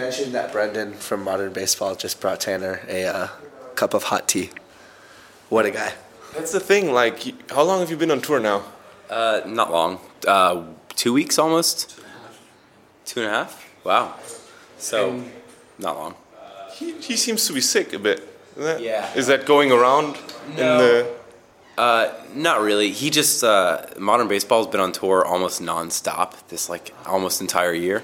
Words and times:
mentioned 0.00 0.32
that 0.34 0.50
Brendan 0.50 0.94
from 0.94 1.22
Modern 1.22 1.52
Baseball 1.52 1.94
just 1.94 2.20
brought 2.22 2.40
Tanner 2.40 2.80
a 2.88 3.04
uh, 3.04 3.28
cup 3.74 3.92
of 3.92 4.04
hot 4.04 4.26
tea. 4.26 4.48
What 5.50 5.66
a 5.66 5.70
guy. 5.70 5.92
That's 6.34 6.52
the 6.52 6.60
thing. 6.60 6.92
Like, 6.92 7.50
how 7.50 7.62
long 7.64 7.80
have 7.80 7.90
you 7.90 7.96
been 7.98 8.10
on 8.10 8.22
tour 8.22 8.40
now? 8.40 8.62
Uh, 9.10 9.42
not 9.46 9.70
long. 9.70 10.00
Uh, 10.26 10.64
two 10.96 11.12
weeks 11.12 11.38
almost. 11.38 12.00
Two 13.04 13.20
and 13.20 13.28
a 13.28 13.32
half. 13.32 13.52
Wow. 13.84 14.14
So, 14.78 15.10
And- 15.10 15.30
not 15.78 15.96
long. 15.96 16.14
He, 16.72 16.92
he 16.92 17.16
seems 17.16 17.46
to 17.46 17.52
be 17.52 17.60
sick 17.60 17.92
a 17.92 17.98
bit. 17.98 18.20
Is 18.56 18.64
that, 18.64 18.80
Yeah. 18.80 19.12
Is 19.14 19.26
that 19.26 19.44
going 19.44 19.70
around 19.70 20.16
in 20.50 20.56
No. 20.56 20.78
the? 20.78 21.14
Uh, 21.76 22.12
not 22.34 22.60
really. 22.62 22.90
He 22.90 23.10
just 23.10 23.44
uh, 23.44 23.84
modern 23.98 24.28
baseball's 24.28 24.66
been 24.66 24.80
on 24.80 24.92
tour 24.92 25.24
almost 25.24 25.60
nonstop 25.60 26.34
this 26.48 26.68
like 26.70 26.94
almost 27.06 27.40
entire 27.42 27.72
year. 27.74 28.02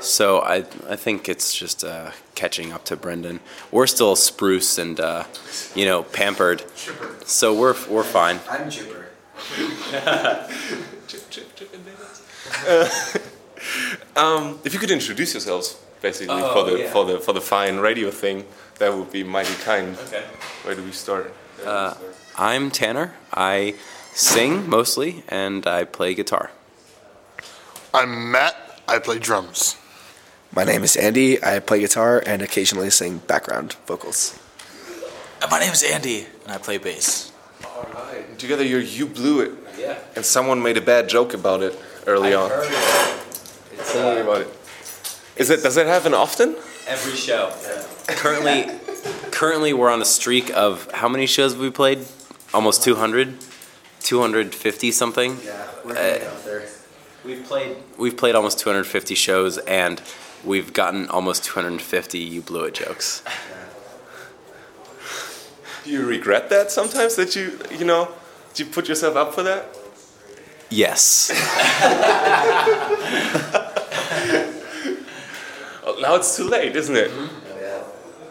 So 0.00 0.40
I 0.40 0.64
I 0.88 0.96
think 0.96 1.28
it's 1.28 1.54
just 1.54 1.84
uh, 1.84 2.10
catching 2.34 2.72
up 2.72 2.84
to 2.84 2.96
Brendan. 2.96 3.40
We're 3.72 3.86
still 3.86 4.14
spruce 4.16 4.78
and 4.78 4.98
uh, 5.00 5.24
you 5.74 5.84
know 5.86 6.02
pampered, 6.04 6.62
so 7.26 7.52
we're 7.54 7.74
we're 7.88 8.04
fine. 8.04 8.40
I'm 8.50 8.70
Jupiter. 8.70 9.06
Um, 14.16 14.58
if 14.64 14.72
you 14.72 14.80
could 14.80 14.90
introduce 14.90 15.34
yourselves, 15.34 15.76
basically 16.00 16.40
Oh, 16.40 16.52
for 16.54 16.70
the 16.70 16.78
yeah. 16.78 16.90
for 16.92 17.04
the 17.04 17.18
for 17.20 17.32
the 17.32 17.40
fine 17.40 17.78
radio 17.78 18.10
thing, 18.10 18.44
that 18.78 18.92
would 18.94 19.10
be 19.12 19.22
mighty 19.24 19.54
kind. 19.64 19.96
Okay. 20.06 20.22
Where 20.62 20.74
do 20.74 20.82
we 20.82 20.92
start? 20.92 21.32
Uh, 21.64 21.94
I'm 22.36 22.70
Tanner. 22.70 23.14
I 23.32 23.74
sing 24.14 24.68
mostly 24.68 25.22
and 25.28 25.66
I 25.66 25.84
play 25.84 26.14
guitar. 26.14 26.50
I'm 27.92 28.30
Matt. 28.32 28.80
I 28.88 28.98
play 29.00 29.18
drums. 29.18 29.76
My 30.52 30.64
name 30.64 30.82
is 30.82 30.96
Andy. 30.96 31.42
I 31.42 31.58
play 31.60 31.80
guitar 31.80 32.22
and 32.24 32.42
occasionally 32.42 32.90
sing 32.90 33.18
background 33.18 33.76
vocals. 33.86 34.38
Uh, 35.42 35.46
My 35.50 35.60
name 35.60 35.72
is 35.72 35.82
Andy, 35.82 36.26
and 36.44 36.52
I 36.52 36.58
play 36.58 36.78
bass. 36.78 37.30
All 37.64 37.86
right. 37.94 38.38
Together, 38.38 38.64
you're 38.64 38.80
you 38.80 39.06
blew 39.06 39.40
it, 39.40 39.52
Yeah. 39.78 39.98
and 40.16 40.24
someone 40.24 40.62
made 40.62 40.76
a 40.76 40.80
bad 40.80 41.08
joke 41.08 41.34
about 41.34 41.62
it 41.62 41.78
early 42.06 42.34
on. 42.34 42.50
Tell 43.92 44.14
me 44.14 44.20
about 44.20 44.40
it. 44.42 44.48
Is 45.36 45.50
it? 45.50 45.62
Does 45.62 45.76
that 45.76 45.86
happen 45.86 46.14
often? 46.14 46.56
Every 46.86 47.14
show. 47.16 47.52
Currently, 48.08 48.66
currently 49.30 49.72
we're 49.72 49.90
on 49.90 50.00
a 50.02 50.04
streak 50.06 50.50
of 50.56 50.90
how 50.92 51.08
many 51.08 51.26
shows 51.26 51.52
have 51.52 51.60
we 51.60 51.70
played? 51.70 52.04
Almost 52.52 52.82
200, 52.82 53.36
250 54.00 54.90
something. 54.90 55.38
Yeah, 55.44 55.68
we're 55.84 55.94
hanging 55.94 56.26
out 56.26 56.44
there. 56.44 56.62
We've 57.24 57.44
played. 57.44 57.76
We've 57.98 58.16
played 58.16 58.34
almost 58.34 58.58
250 58.58 59.14
shows, 59.14 59.58
and 59.58 60.00
we've 60.44 60.72
gotten 60.72 61.08
almost 61.08 61.44
250 61.44 62.18
"you 62.18 62.40
blew 62.40 62.64
it" 62.64 62.74
jokes. 62.74 63.22
Do 65.84 65.90
you 65.90 66.06
regret 66.06 66.48
that 66.50 66.70
sometimes 66.70 67.16
that 67.16 67.36
you 67.36 67.58
you 67.78 67.84
know 67.84 68.08
did 68.54 68.66
you 68.66 68.72
put 68.72 68.88
yourself 68.88 69.16
up 69.16 69.34
for 69.34 69.42
that? 69.42 69.66
Yes. 70.70 71.30
Oh, 75.88 75.96
now 76.02 76.16
it's 76.16 76.36
too 76.36 76.44
late, 76.44 76.76
isn't 76.76 76.94
it? 76.94 77.10
Mm-hmm. 77.10 77.44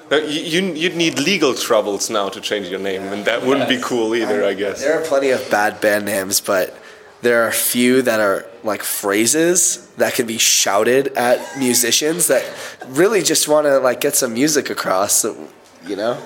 Oh, 0.09 0.11
no, 0.11 0.17
you, 0.17 0.41
you 0.41 0.73
you'd 0.73 0.95
need 0.95 1.17
legal 1.17 1.55
troubles 1.55 2.09
now 2.09 2.29
to 2.29 2.39
change 2.39 2.67
your 2.67 2.79
name, 2.79 3.01
and 3.01 3.25
that 3.25 3.43
wouldn't 3.43 3.67
be 3.67 3.79
cool 3.81 4.15
either, 4.15 4.45
I 4.45 4.53
guess. 4.53 4.81
There 4.81 5.01
are 5.01 5.03
plenty 5.03 5.31
of 5.31 5.49
bad 5.49 5.81
band 5.81 6.05
names, 6.05 6.39
but 6.39 6.73
there 7.21 7.43
are 7.43 7.47
a 7.47 7.53
few 7.53 8.01
that 8.03 8.19
are 8.19 8.45
like 8.63 8.83
phrases 8.83 9.87
that 9.95 10.13
can 10.13 10.27
be 10.27 10.37
shouted 10.37 11.07
at 11.15 11.57
musicians 11.57 12.27
that 12.27 12.45
really 12.87 13.21
just 13.21 13.47
want 13.47 13.65
to 13.65 13.79
like 13.79 14.01
get 14.01 14.15
some 14.15 14.33
music 14.33 14.69
across. 14.69 15.13
So, 15.13 15.47
you 15.85 15.95
know, 15.95 16.21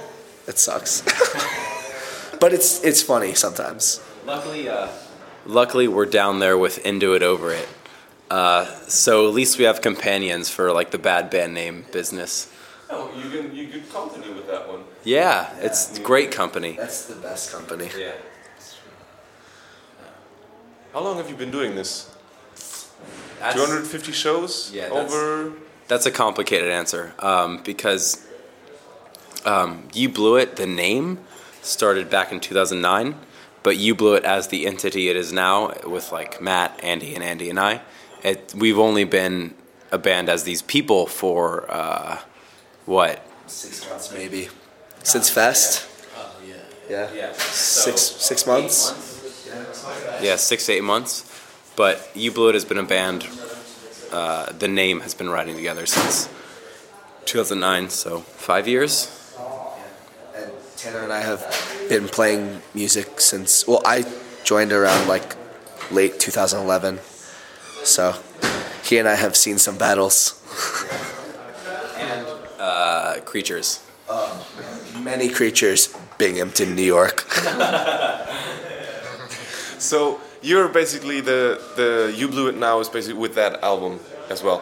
it 0.48 0.58
sucks. 0.58 1.02
but 2.40 2.54
it's 2.54 2.84
it's 2.84 3.02
funny 3.02 3.34
sometimes. 3.34 4.02
Luckily, 4.26 4.68
uh, 4.68 4.90
luckily 5.46 5.88
we're 5.88 6.06
down 6.06 6.40
there 6.40 6.58
with 6.58 6.86
Into 6.86 7.14
It 7.14 7.24
Over 7.24 7.54
It. 7.54 7.70
Uh, 8.30 8.66
so 8.88 9.28
at 9.28 9.34
least 9.34 9.58
we 9.58 9.66
have 9.66 9.82
companions 9.82 10.50
for 10.50 10.72
like 10.72 10.92
the 10.92 10.98
bad 10.98 11.30
band 11.30 11.54
name 11.54 11.86
business. 11.92 12.52
Oh, 12.90 13.10
you 13.16 13.30
can 13.30 13.56
you 13.56 13.68
could 13.68 13.90
continue 13.90 14.34
with 14.34 14.48
that 14.48 14.68
one. 14.68 14.84
Yeah, 15.04 15.54
it's 15.60 15.98
great 16.00 16.32
company. 16.32 16.74
That's 16.78 17.06
the 17.06 17.16
best 17.16 17.52
company. 17.52 17.90
Yeah. 17.98 18.14
How 20.94 21.00
long 21.02 21.18
have 21.18 21.30
you 21.30 21.36
been 21.36 21.52
doing 21.52 21.76
this? 21.76 22.10
That's, 23.40 23.56
250 23.56 24.12
shows 24.12 24.72
Yeah, 24.74 24.90
that's- 24.90 25.12
over. 25.12 25.54
that's 25.88 26.06
a 26.06 26.12
complicated 26.12 26.70
answer 26.70 27.14
um, 27.20 27.62
because 27.64 28.26
um, 29.46 29.88
You 29.94 30.10
Blew 30.10 30.36
It, 30.36 30.58
the 30.58 30.68
name, 30.68 31.20
started 31.62 32.10
back 32.10 32.32
in 32.32 32.40
2009, 32.40 33.16
but 33.64 33.78
You 33.78 33.96
Blew 33.96 34.14
It 34.16 34.26
as 34.26 34.50
the 34.50 34.66
entity 34.68 35.10
it 35.10 35.16
is 35.16 35.32
now 35.34 35.74
with 35.88 36.12
like 36.12 36.42
Matt, 36.42 36.80
Andy, 36.84 37.16
and 37.16 37.24
Andy 37.24 37.50
and 37.50 37.60
I. 37.60 37.82
It, 38.24 38.54
we've 38.56 38.78
only 38.78 39.04
been 39.04 39.56
a 39.92 39.98
band 39.98 40.30
as 40.30 40.44
these 40.44 40.62
people 40.62 41.08
for 41.08 41.66
uh, 41.72 42.20
what? 42.86 43.26
Six 43.48 43.90
months 43.90 44.14
maybe. 44.14 44.50
Since 45.04 45.30
Fest. 45.32 45.88
Oh 46.16 46.36
yeah. 46.48 47.10
Yeah. 47.14 47.34
Six 47.34 48.02
six 48.02 48.46
months. 48.46 49.11
Yeah, 50.22 50.36
six 50.36 50.66
to 50.68 50.74
eight 50.74 50.84
months. 50.84 51.28
But 51.76 52.10
You 52.14 52.32
Blew 52.32 52.50
It 52.50 52.56
has 52.56 52.66
been 52.66 52.78
a 52.78 52.84
band. 52.84 53.28
Uh, 54.12 54.52
the 54.52 54.68
name 54.68 55.00
has 55.02 55.14
been 55.14 55.30
riding 55.30 55.56
together 55.56 55.86
since 55.86 56.30
2009, 57.26 57.90
so 57.90 58.20
five 58.20 58.68
years. 58.68 59.08
And 60.36 60.52
Tanner 60.78 61.00
and 61.00 61.14
I 61.14 61.22
have 61.22 61.42
been 61.88 62.08
playing 62.08 62.62
music 62.74 63.22
since 63.22 63.66
well, 63.68 63.82
I 63.86 64.06
joined 64.44 64.72
around 64.74 65.08
like 65.08 65.36
late 65.92 66.20
2011. 66.20 67.00
So 67.84 68.16
he 68.84 68.98
and 68.98 69.08
I 69.08 69.16
have 69.16 69.36
seen 69.36 69.58
some 69.58 69.78
battles. 69.78 70.38
And 71.98 72.28
uh, 72.60 73.20
creatures. 73.26 73.80
Many 75.00 75.30
creatures, 75.30 75.96
Binghamton, 76.18 76.76
New 76.76 76.84
York. 76.84 77.26
So 79.82 80.20
you're 80.42 80.68
basically 80.68 81.22
the 81.22 81.60
the 81.76 82.14
you 82.16 82.28
blew 82.28 82.48
it 82.48 82.56
now 82.58 82.80
is 82.80 82.90
basically 82.90 83.20
with 83.20 83.36
that 83.36 83.64
album 83.64 84.00
as 84.30 84.44
well. 84.44 84.62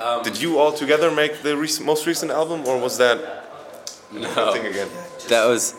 Um, 0.00 0.22
Did 0.22 0.40
you 0.40 0.58
all 0.58 0.72
together 0.72 1.10
make 1.10 1.42
the 1.42 1.56
rec- 1.56 1.80
most 1.84 2.06
recent 2.06 2.30
album, 2.30 2.66
or 2.66 2.78
was 2.78 2.98
that 2.98 3.18
No. 4.12 4.52
thing 4.52 4.66
again? 4.66 4.88
That 5.28 5.46
was, 5.46 5.74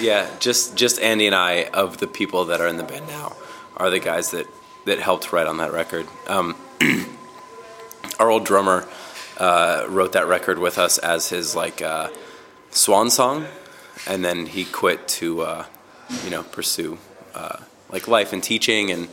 yeah, 0.00 0.26
just 0.40 0.76
just 0.76 1.00
Andy 1.00 1.26
and 1.26 1.34
I 1.34 1.64
of 1.72 1.98
the 1.98 2.06
people 2.06 2.44
that 2.46 2.60
are 2.60 2.68
in 2.68 2.76
the 2.76 2.84
band 2.84 3.06
now 3.08 3.36
are 3.76 3.90
the 3.90 4.00
guys 4.00 4.30
that 4.30 4.46
that 4.86 4.98
helped 5.00 5.32
write 5.32 5.46
on 5.46 5.56
that 5.58 5.72
record. 5.72 6.06
Um, 6.28 6.54
our 8.20 8.30
old 8.30 8.44
drummer 8.44 8.86
uh, 9.38 9.86
wrote 9.88 10.12
that 10.12 10.26
record 10.26 10.58
with 10.58 10.78
us 10.78 10.98
as 10.98 11.28
his 11.28 11.54
like 11.56 11.82
uh, 11.82 12.08
swan 12.70 13.10
song, 13.10 13.46
and 14.06 14.24
then 14.24 14.46
he 14.46 14.64
quit 14.64 15.08
to 15.20 15.40
uh, 15.42 15.64
you 16.24 16.30
know 16.30 16.42
pursue 16.42 16.98
uh, 17.34 17.58
like 17.94 18.08
life 18.08 18.32
and 18.32 18.42
teaching 18.42 18.90
and 18.90 19.06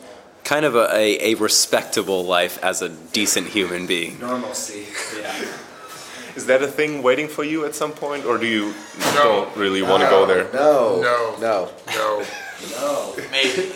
kind 0.44 0.66
of 0.66 0.76
a, 0.76 0.88
a, 0.92 1.34
a 1.34 1.36
respectable 1.36 2.24
life 2.26 2.58
as 2.64 2.82
a 2.82 2.90
decent 2.90 3.48
human 3.48 3.86
being. 3.86 4.20
Normalcy. 4.20 4.88
Yeah. 5.22 5.46
Is 6.36 6.46
that 6.48 6.64
a 6.64 6.68
thing 6.68 7.04
waiting 7.04 7.28
for 7.28 7.44
you 7.44 7.66
at 7.66 7.76
some 7.76 7.92
point, 7.92 8.26
or 8.26 8.38
do 8.40 8.48
you 8.48 8.74
No. 9.00 9.14
don't 9.24 9.56
really 9.58 9.82
want 9.84 10.02
to 10.02 10.10
go 10.10 10.26
there? 10.26 10.48
No. 10.54 11.00
No. 11.02 11.36
No. 11.40 11.70
No. 11.94 12.26
No. 12.72 13.16
Maybe. 13.32 13.68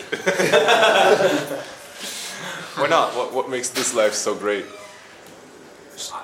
Why 2.76 2.88
not? 2.88 3.14
What 3.16 3.32
what 3.32 3.48
makes 3.50 3.68
this 3.70 3.94
life 3.94 4.14
so 4.14 4.34
great? 4.34 4.64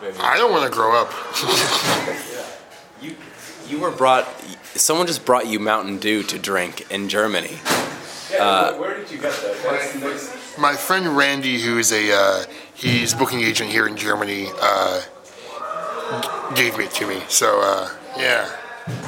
Maybe. 0.02 0.16
I 0.18 0.36
don't 0.38 0.50
want 0.50 0.64
to 0.64 0.70
grow 0.76 0.92
up. 1.00 1.10
You 3.02 3.16
you 3.68 3.80
were 3.80 3.90
brought. 3.90 4.28
Someone 4.76 5.06
just 5.08 5.24
brought 5.24 5.46
you 5.48 5.58
Mountain 5.58 5.98
Dew 5.98 6.22
to 6.22 6.38
drink 6.38 6.86
in 6.88 7.08
Germany. 7.08 7.58
Yeah, 8.32 8.78
where 8.78 8.96
did 8.96 9.10
you 9.10 9.18
get 9.18 9.32
that? 9.32 10.56
My 10.58 10.74
friend 10.74 11.16
Randy, 11.16 11.60
who 11.60 11.78
is 11.78 11.92
a 11.92 12.12
uh, 12.12 12.44
he's 12.74 13.14
booking 13.14 13.40
agent 13.40 13.70
here 13.70 13.86
in 13.86 13.96
Germany, 13.96 14.48
uh, 14.60 15.02
gave 16.54 16.78
it 16.78 16.90
to 16.92 17.06
me. 17.06 17.22
So 17.28 17.60
uh, 17.62 17.90
yeah, 18.16 18.50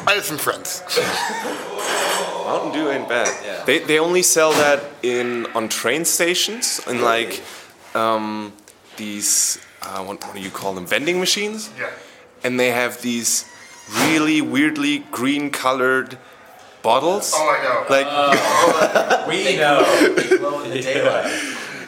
I 0.07 0.13
have 0.13 0.25
some 0.25 0.39
friends. 0.39 0.83
Mountain 2.45 2.73
Dew 2.73 2.91
ain't 2.91 3.09
bad. 3.09 3.29
Yeah. 3.45 3.65
They 3.65 3.79
they 3.81 3.99
only 3.99 4.23
sell 4.23 4.53
that 4.53 4.83
in 5.03 5.47
on 5.55 5.69
train 5.69 6.05
stations 6.05 6.81
and 6.87 7.01
like 7.01 7.43
um, 7.95 8.53
these 8.97 9.59
uh, 9.83 10.05
what, 10.05 10.23
what 10.25 10.35
do 10.35 10.41
you 10.41 10.51
call 10.51 10.75
them 10.75 10.87
vending 10.87 11.19
machines? 11.19 11.71
Yeah. 11.79 11.91
And 12.43 12.61
they 12.61 12.71
have 12.71 13.01
these 13.01 13.51
really 14.09 14.41
weirdly 14.41 15.01
green 15.11 15.51
colored 15.51 16.19
bottles. 16.85 17.33
Oh, 17.35 17.49
I 17.57 17.59
know. 17.65 17.79
Like 17.97 18.09
We 19.29 19.57
know. 19.57 19.83
Glow 20.39 20.63
in 20.63 20.71
the 20.71 20.81
daylight. 20.89 21.27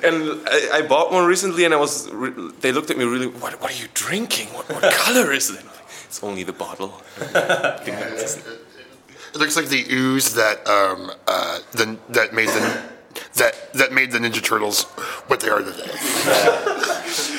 and 0.02 0.14
I, 0.48 0.78
I 0.78 0.82
bought 0.82 1.12
one 1.12 1.24
recently, 1.26 1.64
and 1.64 1.72
I 1.72 1.76
was. 1.76 2.10
Re- 2.10 2.50
they 2.62 2.72
looked 2.72 2.90
at 2.90 2.96
me 2.98 3.04
really. 3.04 3.28
What, 3.28 3.60
what 3.60 3.70
are 3.72 3.78
you 3.82 3.88
drinking? 3.94 4.48
What, 4.56 4.68
what 4.70 4.92
color 5.04 5.30
is 5.32 5.50
it? 5.50 5.64
It's 6.06 6.22
only 6.24 6.42
the 6.44 6.52
bottle. 6.64 6.92
It 9.34 9.38
looks 9.40 9.56
like 9.56 9.66
the 9.68 9.84
ooze 9.90 10.34
that 10.34 10.66
um, 10.66 11.10
uh, 11.28 11.58
the, 11.72 11.98
that 12.08 12.32
made 12.32 12.48
the 12.48 12.82
that 13.34 13.72
that 13.74 13.92
made 13.92 14.10
the 14.12 14.18
Ninja 14.18 14.42
Turtles 14.42 14.84
what 15.28 15.40
they 15.40 15.48
are 15.50 15.60
today. 15.62 15.90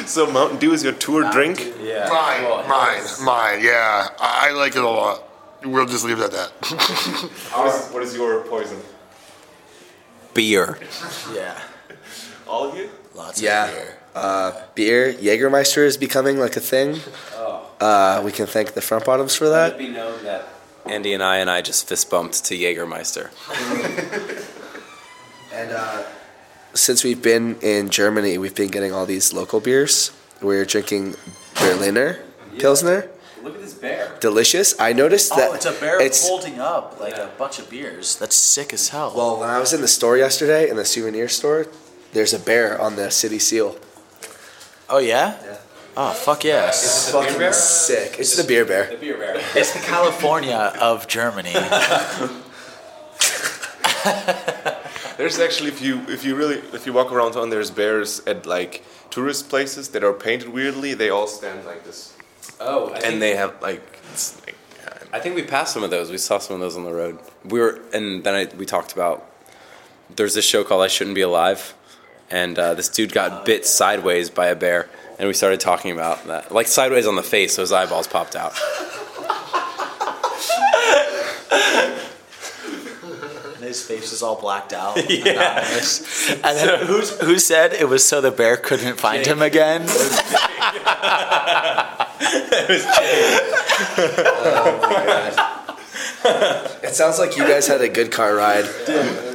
So 0.06 0.26
Mountain 0.32 0.60
Dew 0.60 0.74
is 0.74 0.84
your 0.84 0.94
tour 0.94 1.30
drink. 1.32 1.60
Yeah. 1.82 2.08
Mine, 2.10 2.44
mine, 2.70 3.02
mine. 3.24 3.60
Yeah, 3.64 4.08
I 4.20 4.50
I 4.50 4.52
like 4.52 4.76
it 4.76 4.84
a 4.84 4.88
lot. 4.90 5.24
We'll 5.72 5.86
just 5.86 6.06
leave 6.06 6.20
it 6.20 6.24
at 6.24 6.32
that. 6.32 6.52
What 7.54 7.68
is, 7.76 7.92
what 7.92 8.04
is 8.04 8.16
your 8.16 8.42
poison? 8.42 8.78
Beer. 10.34 10.78
Yeah. 11.34 11.60
All 12.48 12.70
of 12.70 12.78
you? 12.78 12.90
Lots 13.16 13.42
Yeah. 13.42 13.66
of 13.68 13.74
beer. 13.74 13.98
Uh, 14.16 14.52
beer, 14.76 15.14
Jägermeister 15.14 15.86
is 15.86 15.98
becoming 15.98 16.38
like 16.40 16.56
a 16.58 16.60
thing. 16.60 17.00
Uh, 17.80 18.22
we 18.26 18.32
can 18.32 18.48
thank 18.48 18.74
the 18.74 18.82
front 18.82 19.06
bottoms 19.06 19.36
for 19.36 19.48
Let 19.48 19.68
it 19.68 19.70
that. 19.72 19.78
be 19.78 19.90
known 19.90 20.24
that 20.24 20.48
Andy 20.86 21.14
and 21.14 21.22
I 21.22 21.38
and 21.38 21.50
I 21.50 21.62
just 21.62 21.88
fist 21.88 22.10
bumped 22.10 22.44
to 22.46 22.56
Jägermeister. 22.58 23.30
And 25.54 25.72
uh, 25.72 26.04
since 26.76 27.04
we've 27.04 27.22
been 27.22 27.58
in 27.62 27.90
Germany, 27.90 28.38
we've 28.38 28.54
been 28.54 28.70
getting 28.70 28.92
all 28.94 29.06
these 29.08 29.34
local 29.34 29.60
beers. 29.60 30.12
We're 30.42 30.66
drinking 30.66 31.16
Berliner 31.56 32.20
Pilsner. 32.60 33.10
Look 33.90 33.98
bear. 34.10 34.18
Delicious. 34.20 34.80
I 34.80 34.94
noticed 34.94 35.32
oh, 35.34 35.38
that 35.38 35.50
Oh, 35.52 35.54
it's 35.54 35.66
a 35.66 35.72
bear 35.74 35.96
it's- 36.00 36.28
holding 36.28 36.60
up 36.60 37.00
like 37.00 37.18
a 37.18 37.30
bunch 37.38 37.60
of 37.60 37.70
beers. 37.70 38.16
That's 38.18 38.36
sick 38.36 38.74
as 38.74 38.90
hell. 38.90 39.14
Well, 39.16 39.40
when 39.40 39.50
I 39.50 39.60
was 39.60 39.74
in 39.74 39.82
the 39.82 39.88
store 39.88 40.18
yesterday, 40.18 40.70
in 40.70 40.76
the 40.76 40.86
souvenir 40.86 41.28
store, 41.28 41.68
there's 42.14 42.34
a 42.34 42.40
bear 42.40 42.80
on 42.82 42.96
the 42.96 43.10
city 43.12 43.40
seal. 43.40 43.78
oh 44.90 45.00
yeah? 45.00 45.38
Yeah. 45.44 45.58
Oh 46.00 46.12
fuck 46.14 46.44
yes. 46.44 46.84
It's 46.84 47.12
fucking 47.12 47.54
sick. 47.54 48.20
It's 48.20 48.36
the 48.38 48.44
beer 48.48 48.66
bear. 48.66 48.88
The 48.92 48.98
beer 48.98 49.18
bear. 49.18 49.42
It's 49.56 49.74
the 49.74 49.80
California 49.80 50.74
of 50.80 51.08
Germany. 51.08 51.54
There's 55.18 55.40
actually, 55.40 55.70
if 55.70 55.82
you 55.82 56.02
if 56.08 56.24
you 56.24 56.36
really 56.36 56.58
if 56.74 56.86
you 56.86 56.94
walk 56.94 57.12
around 57.12 57.32
town, 57.34 57.50
there's 57.50 57.72
bears 57.72 58.22
at 58.28 58.46
like 58.46 58.84
tourist 59.10 59.50
places 59.50 59.90
that 59.90 60.04
are 60.04 60.14
painted 60.14 60.50
weirdly. 60.50 60.94
They 60.94 61.10
all 61.10 61.26
stand 61.28 61.66
like 61.66 61.84
this, 61.84 62.14
Oh, 62.60 62.90
I 62.90 63.00
think, 63.00 63.06
and 63.06 63.22
they 63.22 63.36
have 63.36 63.62
like, 63.62 63.82
like 64.46 64.56
yeah, 64.78 64.98
I 65.14 65.20
think 65.20 65.36
we 65.36 65.44
passed 65.44 65.74
some 65.74 65.84
of 65.84 65.92
those. 65.92 66.10
We 66.10 66.18
saw 66.18 66.40
some 66.40 66.56
of 66.56 66.60
those 66.60 66.76
on 66.76 66.86
the 66.86 66.94
road. 66.94 67.20
We 67.46 67.60
were, 67.60 67.80
and 67.94 68.24
then 68.24 68.34
I, 68.34 68.56
we 68.56 68.66
talked 68.66 68.94
about. 68.94 69.30
There's 70.16 70.34
this 70.34 70.46
show 70.46 70.64
called 70.64 70.84
I 70.84 70.88
Shouldn't 70.88 71.16
Be 71.16 71.22
Alive, 71.22 71.76
and 72.32 72.58
uh, 72.58 72.74
this 72.74 72.90
dude 72.90 73.12
got 73.12 73.46
bit 73.46 73.66
sideways 73.66 74.30
by 74.30 74.48
a 74.48 74.56
bear, 74.56 74.90
and 75.20 75.28
we 75.28 75.34
started 75.34 75.60
talking 75.60 75.92
about 75.92 76.26
that, 76.28 76.52
like 76.52 76.68
sideways 76.68 77.06
on 77.06 77.16
the 77.16 77.24
face, 77.24 77.56
so 77.56 77.62
his 77.62 77.72
eyeballs 77.72 78.08
popped 78.08 78.36
out. 78.36 78.54
And 83.56 83.66
his 83.66 83.84
face 83.84 84.14
is 84.14 84.24
all 84.24 84.40
blacked 84.40 84.72
out. 84.72 84.96
yeah. 85.10 85.68
And 86.44 86.58
then 86.58 86.86
who's, 86.86 87.20
who 87.20 87.40
said 87.40 87.74
it 87.74 87.90
was 87.90 88.08
so 88.08 88.22
the 88.22 88.32
bear 88.32 88.56
couldn't 88.56 88.98
find 88.98 89.26
him 89.26 89.42
again? 89.42 89.82
Oh 92.20 92.58
it 96.24 96.96
sounds 96.96 97.20
like 97.20 97.38
you 97.38 97.44
guys 97.44 97.68
had 97.68 97.82
a 97.82 97.90
good 97.90 98.12
car 98.12 98.36
ride. 98.36 98.66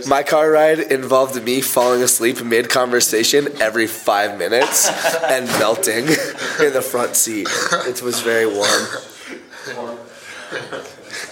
My 0.08 0.22
car 0.22 0.50
ride 0.50 0.80
involved 0.80 1.40
me 1.42 1.60
falling 1.60 2.02
asleep 2.02 2.42
mid 2.42 2.68
conversation 2.68 3.48
every 3.60 3.86
five 3.86 4.38
minutes 4.38 4.88
and 5.22 5.46
melting 5.58 6.06
in 6.06 6.72
the 6.72 6.82
front 6.82 7.16
seat. 7.16 7.48
It 7.86 8.02
was 8.02 8.20
very 8.20 8.46
warm. 8.46 8.86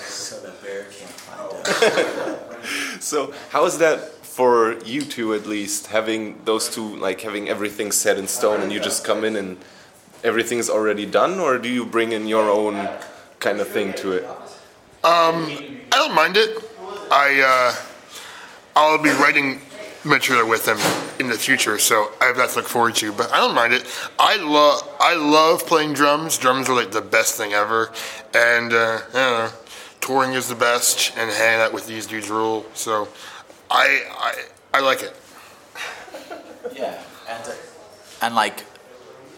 so 0.06 0.40
the 0.40 0.52
bear 0.62 0.84
can't 0.84 1.10
find 1.10 1.92
him. 1.92 3.00
So 3.00 3.34
how 3.50 3.64
is 3.66 3.78
that 3.78 4.00
for 4.24 4.78
you 4.84 5.02
two 5.02 5.34
at 5.34 5.46
least 5.46 5.88
having 5.88 6.40
those 6.44 6.68
two 6.68 6.96
like 6.96 7.20
having 7.22 7.48
everything 7.48 7.90
set 7.92 8.18
in 8.18 8.28
stone 8.28 8.60
and 8.60 8.72
you 8.72 8.80
just 8.80 9.04
come 9.04 9.24
in 9.24 9.36
and 9.36 9.56
everything's 10.24 10.68
already 10.70 11.06
done 11.06 11.38
or 11.38 11.58
do 11.58 11.68
you 11.68 11.84
bring 11.84 12.12
in 12.12 12.26
your 12.26 12.50
own 12.50 12.88
kind 13.38 13.60
of 13.60 13.68
thing 13.68 13.92
to 13.94 14.12
it? 14.12 14.26
I 15.92 15.96
don't 15.96 16.14
mind 16.14 16.36
it. 16.36 16.58
I 17.10 17.40
uh, 17.40 17.74
I'll 18.76 19.02
be 19.02 19.10
writing 19.10 19.60
material 20.04 20.48
with 20.48 20.64
them 20.64 20.78
in 21.18 21.28
the 21.28 21.36
future, 21.36 21.78
so 21.78 22.12
I 22.20 22.26
have 22.26 22.36
that 22.36 22.50
to 22.50 22.56
look 22.56 22.68
forward 22.68 22.94
to. 22.96 23.12
But 23.12 23.32
I 23.32 23.38
don't 23.38 23.54
mind 23.54 23.72
it. 23.72 23.86
I 24.18 24.36
love 24.36 24.88
I 25.00 25.14
love 25.16 25.66
playing 25.66 25.94
drums. 25.94 26.38
Drums 26.38 26.68
are 26.68 26.76
like 26.76 26.92
the 26.92 27.00
best 27.00 27.36
thing 27.36 27.52
ever, 27.52 27.92
and 28.34 28.72
uh, 28.72 29.00
I 29.08 29.12
don't 29.12 29.14
know, 29.14 29.50
touring 30.00 30.34
is 30.34 30.48
the 30.48 30.54
best, 30.54 31.16
and 31.16 31.30
hanging 31.30 31.60
out 31.60 31.72
with 31.72 31.86
these 31.86 32.06
dudes 32.06 32.30
rule. 32.30 32.64
So 32.74 33.08
I 33.70 34.02
I, 34.10 34.44
I 34.74 34.80
like 34.80 35.02
it. 35.02 35.16
Yeah. 36.72 37.02
And, 37.28 37.48
uh, 37.48 37.52
and 38.22 38.34
like, 38.34 38.64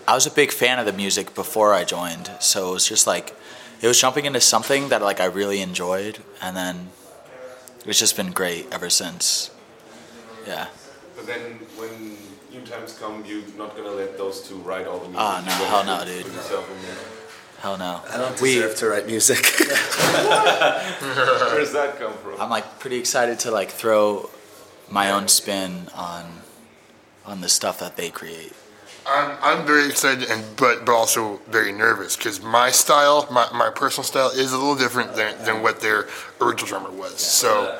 I 0.06 0.14
was 0.14 0.26
a 0.26 0.30
big 0.30 0.50
fan 0.52 0.78
of 0.78 0.86
the 0.86 0.92
music 0.92 1.34
before 1.34 1.72
I 1.74 1.84
joined, 1.84 2.30
so 2.40 2.70
it 2.70 2.72
was 2.74 2.88
just 2.88 3.06
like, 3.06 3.34
it 3.80 3.86
was 3.86 4.00
jumping 4.00 4.24
into 4.26 4.40
something 4.40 4.88
that 4.90 5.00
like 5.02 5.20
I 5.20 5.26
really 5.26 5.60
enjoyed, 5.60 6.18
and 6.40 6.56
then 6.56 6.90
it's 7.86 7.98
just 7.98 8.16
been 8.16 8.32
great 8.32 8.66
ever 8.72 8.90
since. 8.90 9.50
Yeah. 10.46 10.66
But 11.16 11.26
then 11.26 11.40
when 11.76 12.16
new 12.52 12.66
times 12.66 12.96
come, 12.98 13.24
you're 13.24 13.42
not 13.56 13.76
gonna 13.76 13.90
let 13.92 14.18
those 14.18 14.40
two 14.46 14.56
write 14.56 14.86
all 14.86 14.98
the 14.98 15.04
music. 15.08 15.20
Ah, 15.20 15.42
no, 15.46 15.52
hell 15.66 15.84
no, 15.84 16.04
dude. 16.04 16.24
put 16.24 16.34
yourself 16.34 16.70
in 16.70 16.82
there. 16.82 16.96
Hell 17.60 17.78
no. 17.78 18.00
I 18.10 18.16
don't 18.16 18.40
We- 18.40 18.54
deserve 18.56 18.74
to 18.76 18.88
write 18.88 19.06
music. 19.06 19.44
Where 19.60 21.58
does 21.60 21.72
that 21.72 21.96
come 21.98 22.12
from? 22.14 22.40
I'm 22.40 22.50
like 22.50 22.80
pretty 22.80 22.96
excited 22.98 23.38
to 23.40 23.50
like 23.52 23.70
throw 23.70 24.30
my 24.90 25.10
own 25.12 25.28
spin 25.28 25.86
on 25.94 26.40
on 27.24 27.40
the 27.40 27.48
stuff 27.48 27.78
that 27.78 27.96
they 27.96 28.10
create. 28.10 28.52
I'm, 29.06 29.36
I'm 29.42 29.66
very 29.66 29.88
excited 29.88 30.30
and 30.30 30.44
but 30.56 30.84
but 30.84 30.92
also 30.92 31.40
very 31.48 31.72
nervous 31.72 32.16
because 32.16 32.40
my 32.42 32.70
style, 32.70 33.26
my, 33.30 33.50
my 33.52 33.70
personal 33.70 34.04
style, 34.04 34.30
is 34.30 34.52
a 34.52 34.58
little 34.58 34.76
different 34.76 35.14
than, 35.14 35.36
than 35.44 35.62
what 35.62 35.80
their 35.80 36.08
original 36.40 36.66
drummer 36.66 36.90
was. 36.90 37.18
So 37.20 37.78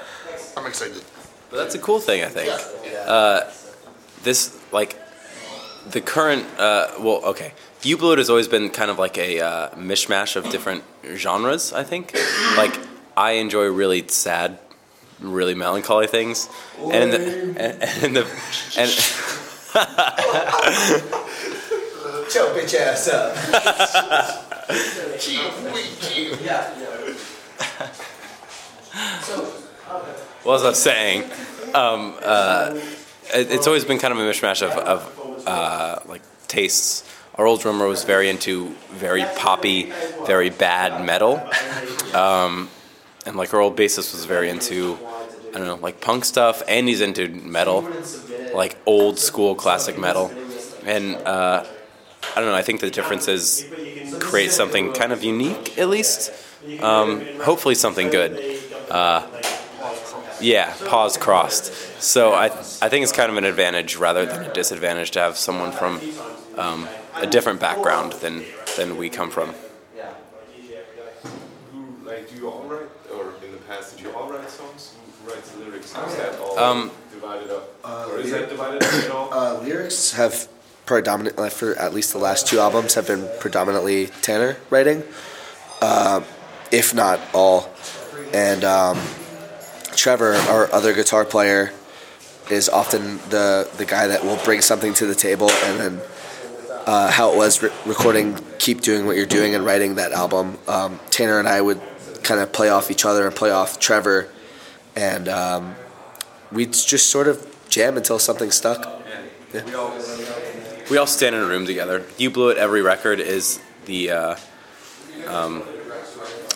I'm 0.57 0.67
excited. 0.67 1.03
But 1.51 1.59
that's 1.59 1.75
a 1.75 1.79
cool 1.79 2.01
thing, 2.01 2.25
I 2.25 2.29
think. 2.29 2.51
Uh, 3.07 3.43
this, 4.23 4.59
like, 4.73 4.99
the 5.91 6.01
current, 6.01 6.47
uh, 6.59 6.93
well, 6.99 7.23
okay. 7.27 7.53
You 7.83 7.97
Blew 7.97 8.13
It 8.13 8.19
has 8.19 8.31
always 8.31 8.49
been 8.49 8.71
kind 8.71 8.91
of 8.91 8.99
like 8.99 9.19
a 9.19 9.41
uh, 9.41 9.71
mishmash 9.71 10.37
of 10.37 10.49
different 10.51 10.85
genres, 11.15 11.73
I 11.73 11.83
think. 11.85 12.17
Like, 12.57 12.79
I 13.17 13.33
enjoy 13.33 13.67
really 13.67 14.07
sad, 14.09 14.59
really 15.21 15.55
melancholy 15.55 16.07
things. 16.07 16.49
And 16.79 16.95
in 16.95 17.11
the, 17.11 17.61
and, 17.61 17.83
and 17.83 18.05
in 18.05 18.13
the, 18.15 18.27
and, 18.79 18.91
Choke 22.31 22.57
bitch 22.57 22.75
ass 22.75 23.09
up. 23.09 23.35
well, 30.45 30.57
as 30.57 30.63
I 30.63 30.69
was 30.69 30.83
saying, 30.83 31.25
um, 31.75 32.15
uh, 32.23 32.79
it, 33.35 33.51
it's 33.51 33.67
always 33.67 33.85
been 33.85 33.99
kind 33.99 34.13
of 34.13 34.19
a 34.21 34.23
mishmash 34.23 34.63
of, 34.63 34.73
of 34.73 35.47
uh, 35.47 36.01
like 36.07 36.23
tastes. 36.49 37.09
Our 37.37 37.47
old 37.47 37.63
drummer 37.63 37.87
was 37.87 38.05
very 38.05 38.29
into 38.29 38.75
very 38.91 39.25
poppy, 39.37 39.91
very 40.27 40.51
bad 40.51 41.03
metal, 41.05 41.43
um, 42.15 42.69
and 43.25 43.37
like 43.37 43.55
our 43.55 43.61
old 43.61 43.75
bassist 43.77 44.13
was 44.13 44.27
very 44.27 44.51
into 44.51 44.99
I 45.55 45.59
don't 45.59 45.67
know 45.67 45.77
like 45.77 46.01
punk 46.01 46.25
stuff, 46.25 46.63
and 46.69 46.89
he's 46.89 47.01
into 47.01 47.29
metal, 47.29 47.83
like 48.55 48.77
old 48.87 49.19
school 49.19 49.55
classic 49.55 49.99
metal, 49.99 50.31
and 50.85 51.17
uh, 51.17 51.65
I 52.35 52.41
don't 52.41 52.47
know. 52.47 52.55
I 52.55 52.63
think 52.63 52.81
the 52.81 52.91
difference 52.91 53.29
is 53.29 53.67
create 54.21 54.51
something 54.53 54.93
kind 54.93 55.13
of 55.13 55.23
unique 55.25 55.79
at 55.79 55.89
least. 55.89 56.31
Um, 56.81 57.25
hopefully 57.43 57.75
something 57.75 58.09
good. 58.11 58.61
Uh, 58.91 59.27
yeah, 60.41 60.75
paws 60.87 61.17
crossed. 61.17 61.73
So 62.03 62.33
I, 62.33 62.47
I 62.47 62.89
think 62.89 63.03
it's 63.05 63.13
kind 63.13 63.31
of 63.31 63.37
an 63.37 63.45
advantage 63.45 63.97
rather 63.97 64.27
than 64.27 64.45
a 64.45 64.53
disadvantage 64.53 65.13
to 65.13 65.21
have 65.21 65.37
someone 65.37 65.73
from 65.73 66.01
um, 66.57 66.89
a 67.17 67.27
different 67.27 67.61
background 67.61 68.13
than 68.15 68.45
than 68.77 68.97
we 68.97 69.09
come 69.11 69.31
from. 69.31 69.55
Like, 72.05 72.29
do 72.29 72.37
you 72.37 72.51
all 72.51 72.63
write, 72.65 72.89
or 73.15 73.33
in 73.45 73.53
the 73.53 73.59
past, 73.69 73.97
did 73.97 74.05
you 74.05 74.13
all 74.13 74.31
write 74.31 74.51
songs? 74.51 74.95
Who 75.25 75.33
writes 75.33 75.57
lyrics? 75.57 75.87
Is 75.87 76.17
that 76.17 76.39
all 76.41 76.59
Um, 76.59 76.79
divided 76.79 76.91
up? 76.91 76.97
or 76.97 77.02
is 78.25 78.31
that 78.31 78.49
divided 78.49 78.83
at 78.83 79.11
all? 79.11 79.29
Uh, 79.33 79.61
lyrics 79.61 80.13
have 80.13 80.49
predominant 80.85 81.39
like, 81.39 81.53
for 81.53 81.75
at 81.79 81.95
least 81.95 82.13
the 82.13 82.19
last 82.19 82.47
two 82.47 82.59
albums 82.59 82.95
have 82.95 83.07
been 83.07 83.29
predominantly 83.41 84.09
Tanner 84.21 84.57
writing, 84.69 85.03
uh, 85.81 86.23
if 86.71 86.95
not 86.95 87.21
all. 87.33 87.71
And 88.33 88.65
um, 88.65 89.01
Trevor, 89.95 90.35
our 90.35 90.73
other 90.73 90.93
guitar 90.93 91.25
player, 91.25 91.73
is 92.51 92.69
often 92.69 93.19
the 93.31 93.71
the 93.77 93.85
guy 93.85 94.09
that 94.09 94.25
will 94.25 94.39
bring 94.45 94.61
something 94.61 94.93
to 94.95 95.07
the 95.07 95.15
table, 95.15 95.51
and 95.51 95.81
then 95.81 96.01
uh, 96.87 97.11
how 97.11 97.33
it 97.33 97.37
was 97.37 97.63
re- 97.63 97.71
recording 97.87 98.39
"Keep 98.59 98.83
Doing 98.83 99.07
What 99.07 99.17
You're 99.17 99.27
Doing" 99.27 99.55
and 99.55 99.65
writing 99.65 99.95
that 99.97 100.13
album. 100.13 100.59
Um, 100.69 101.01
Tanner 101.11 101.39
and 101.39 101.49
I 101.49 101.61
would 101.61 101.81
kind 102.23 102.41
of 102.41 102.53
play 102.53 102.69
off 102.69 102.91
each 102.91 103.05
other 103.05 103.27
and 103.27 103.35
play 103.35 103.51
off 103.51 103.79
Trevor, 103.79 104.29
and 104.97 105.29
um, 105.29 105.75
we'd 106.51 106.73
just 106.73 107.11
sort 107.11 107.29
of 107.29 107.52
jam 107.73 107.97
until 107.97 108.19
something 108.19 108.51
stuck. 108.51 109.03
We 110.91 110.99
all 110.99 111.07
stand 111.07 111.35
in 111.35 111.43
a 111.43 111.47
room 111.47 111.65
together. 111.65 112.05
You 112.19 112.31
Blew 112.31 112.51
It 112.51 112.59
Every 112.59 112.83
record 112.83 113.19
is 113.19 113.61
the, 113.87 114.11
uh, 114.11 114.37
um, 115.27 115.63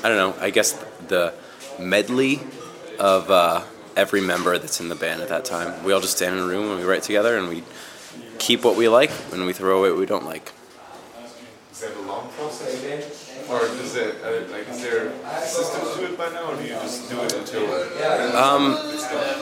I 0.05 0.09
don't 0.09 0.19
know, 0.19 0.35
I 0.39 0.51
guess 0.51 0.73
the 1.09 1.33
medley 1.79 2.41
of 2.99 3.31
uh, 3.31 3.63
every 3.97 4.21
member 4.21 4.59
that's 4.59 4.79
in 4.81 4.91
the 4.91 4.95
band 4.95 5.23
at 5.23 5.31
that 5.31 5.47
time. 5.47 5.83
We 5.85 5.93
all 5.93 6.01
just 6.01 6.19
stand 6.19 6.37
in 6.37 6.43
a 6.43 6.47
room 6.47 6.71
and 6.71 6.79
we 6.79 6.85
write 6.85 7.03
together 7.03 7.39
and 7.39 7.49
we 7.49 7.65
keep 8.39 8.63
what 8.63 8.77
we 8.77 8.89
like 8.89 9.11
and 9.33 9.47
we 9.47 9.55
throw 9.55 9.79
away 9.79 9.91
what 9.91 9.99
we 9.99 10.07
don't 10.07 10.25
like. 10.25 10.53
Is 11.73 11.81
that 11.81 11.97
a 11.97 12.01
long 12.03 12.29
process? 12.31 13.27
Or 13.49 13.65
is 13.65 13.95
it 13.95 14.17
uh, 14.25 14.51
like 14.51 14.69
is 14.69 14.83
there 14.83 15.13
a 15.25 15.47
system 15.47 15.83
to 15.83 16.13
it 16.13 16.19
by 16.19 16.31
now, 16.31 16.51
or 16.51 16.57
do 16.57 16.63
you 16.65 16.71
just 16.71 17.09
do 17.09 17.21
it 17.21 17.33
until? 17.33 17.63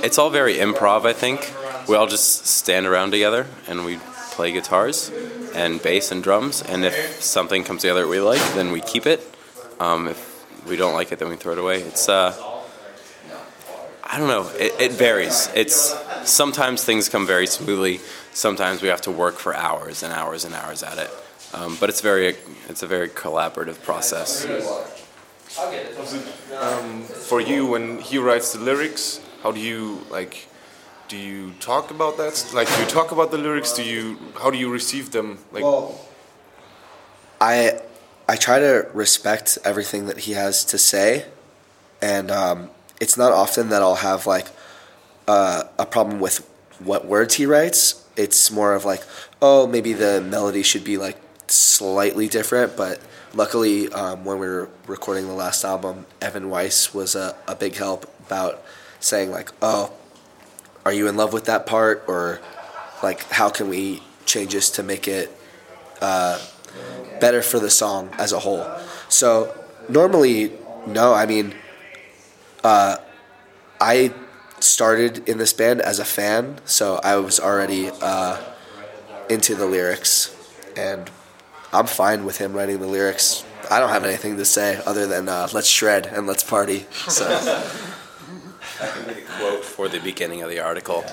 It's 0.05 0.19
all 0.19 0.29
very 0.29 0.57
improv, 0.57 1.07
I 1.07 1.15
think. 1.15 1.51
We 1.89 1.97
all 1.97 2.07
just 2.07 2.47
stand 2.47 2.87
around 2.87 3.11
together 3.11 3.47
and 3.69 3.85
we 3.85 3.99
play 4.33 4.53
guitars 4.53 5.11
and 5.55 5.83
bass 5.83 6.11
and 6.11 6.23
drums. 6.23 6.63
And 6.63 6.85
if 6.85 7.21
something 7.21 7.65
comes 7.65 7.83
together 7.83 8.09
we 8.09 8.21
like, 8.21 8.43
then 8.55 8.73
we 8.73 8.81
keep 8.81 9.07
it. 9.07 9.21
Um, 9.79 10.09
if 10.09 10.67
we 10.67 10.77
don't 10.77 10.95
like 10.95 11.13
it, 11.13 11.19
then 11.19 11.29
we 11.29 11.37
throw 11.37 11.53
it 11.53 11.59
away. 11.59 11.83
It's 11.83 12.09
uh, 12.09 12.35
I 14.03 14.19
don't 14.19 14.29
know. 14.29 14.49
It, 14.59 14.81
it 14.81 14.93
varies. 14.93 15.51
It's 15.55 15.95
sometimes 16.25 16.85
things 16.85 17.09
come 17.09 17.27
very 17.27 17.47
smoothly. 17.47 18.01
Sometimes 18.33 18.83
we 18.83 18.89
have 18.89 19.01
to 19.03 19.11
work 19.11 19.35
for 19.35 19.55
hours 19.55 20.03
and 20.03 20.13
hours 20.13 20.45
and 20.45 20.55
hours 20.55 20.83
at 20.83 20.99
it. 20.99 21.11
Um, 21.53 21.77
but 21.81 21.89
it's 21.89 22.01
very 22.01 22.37
it's 22.69 22.83
a 22.83 22.87
very 22.87 23.09
collaborative 23.09 23.83
process. 23.83 24.45
For 27.29 27.41
you, 27.41 27.67
when 27.67 27.99
he 28.01 28.19
writes 28.19 28.53
the 28.53 28.59
lyrics, 28.61 29.21
how 29.43 29.53
do 29.53 29.61
you 29.61 30.05
like? 30.11 30.49
Do 31.09 31.17
you 31.17 31.53
talk 31.61 31.91
about 31.91 32.17
that? 32.17 32.51
Like, 32.55 32.69
do 32.75 32.81
you 32.81 32.89
talk 32.89 33.13
about 33.13 33.31
the 33.31 33.39
lyrics? 33.39 33.73
Do 33.73 33.83
you? 33.85 34.19
How 34.37 34.51
do 34.51 34.57
you 34.57 34.71
receive 34.71 35.11
them? 35.11 35.39
Like, 35.53 35.65
I 37.41 37.81
I 38.29 38.37
try 38.37 38.59
to 38.59 38.89
respect 38.95 39.59
everything 39.65 40.07
that 40.07 40.19
he 40.21 40.33
has 40.33 40.65
to 40.67 40.79
say, 40.79 41.27
and 42.01 42.31
um, 42.31 42.71
it's 43.01 43.17
not 43.17 43.33
often 43.33 43.69
that 43.69 43.83
I'll 43.83 43.97
have 43.97 44.27
like 44.27 44.49
uh, 45.29 45.65
a 45.79 45.87
problem 45.87 46.21
with 46.21 46.49
what 46.79 47.05
words 47.07 47.35
he 47.35 47.47
writes. 47.47 48.05
It's 48.17 48.51
more 48.51 48.75
of 48.75 48.85
like, 48.85 49.03
oh, 49.43 49.67
maybe 49.67 49.93
the 49.93 50.21
melody 50.21 50.63
should 50.63 50.85
be 50.85 50.97
like 50.97 51.19
slightly 51.49 52.29
different. 52.29 52.77
But 52.77 53.01
luckily, 53.35 53.93
um, 53.93 54.25
when 54.25 54.39
we 54.39 54.47
were 54.47 54.71
recording 54.87 55.27
the 55.27 55.35
last 55.35 55.65
album, 55.65 56.07
Evan 56.23 56.49
Weiss 56.49 56.95
was 56.95 57.15
a, 57.15 57.37
a 57.47 57.55
big 57.55 57.75
help 57.77 58.11
about 58.27 58.63
saying 59.01 59.31
like, 59.31 59.51
oh, 59.61 59.93
are 60.85 60.93
you 60.93 61.09
in 61.09 61.17
love 61.17 61.33
with 61.33 61.47
that 61.47 61.67
part, 61.67 62.05
or 62.09 62.41
like 63.03 63.23
how 63.31 63.51
can 63.51 63.69
we 63.69 64.03
change 64.27 64.53
this 64.53 64.71
to 64.71 64.83
make 64.83 65.09
it 65.09 65.31
better 67.21 67.43
for 67.43 67.59
the 67.59 67.71
song 67.71 68.11
as 68.19 68.33
a 68.33 68.41
whole. 68.41 68.67
So 69.09 69.55
normally, 69.89 70.53
no. 70.87 71.15
I 71.15 71.27
mean, 71.27 71.55
uh, 72.63 72.97
I 73.81 74.13
started 74.61 75.29
in 75.29 75.39
this 75.39 75.53
band 75.53 75.81
as 75.81 75.99
a 75.99 76.05
fan, 76.05 76.59
so 76.65 77.01
I 77.03 77.17
was 77.17 77.41
already 77.41 77.91
uh, 78.01 78.41
into 79.29 79.55
the 79.55 79.67
lyrics, 79.67 80.35
and 80.77 81.11
I'm 81.73 81.87
fine 81.87 82.25
with 82.25 82.39
him 82.39 82.53
writing 82.53 82.79
the 82.79 82.87
lyrics. 82.87 83.45
I 83.71 83.81
don't 83.81 83.91
have 83.91 84.05
anything 84.05 84.37
to 84.37 84.45
say 84.45 84.81
other 84.85 85.07
than 85.07 85.29
uh, 85.29 85.49
let's 85.55 85.69
shred 85.69 86.07
and 86.07 86.27
let's 86.27 86.45
party. 86.45 86.87
So 87.09 87.25
Quote 89.75 89.91
for 89.91 89.97
the 89.97 90.03
beginning 90.03 90.43
of 90.43 90.51
the 90.51 90.61
article. 90.61 91.05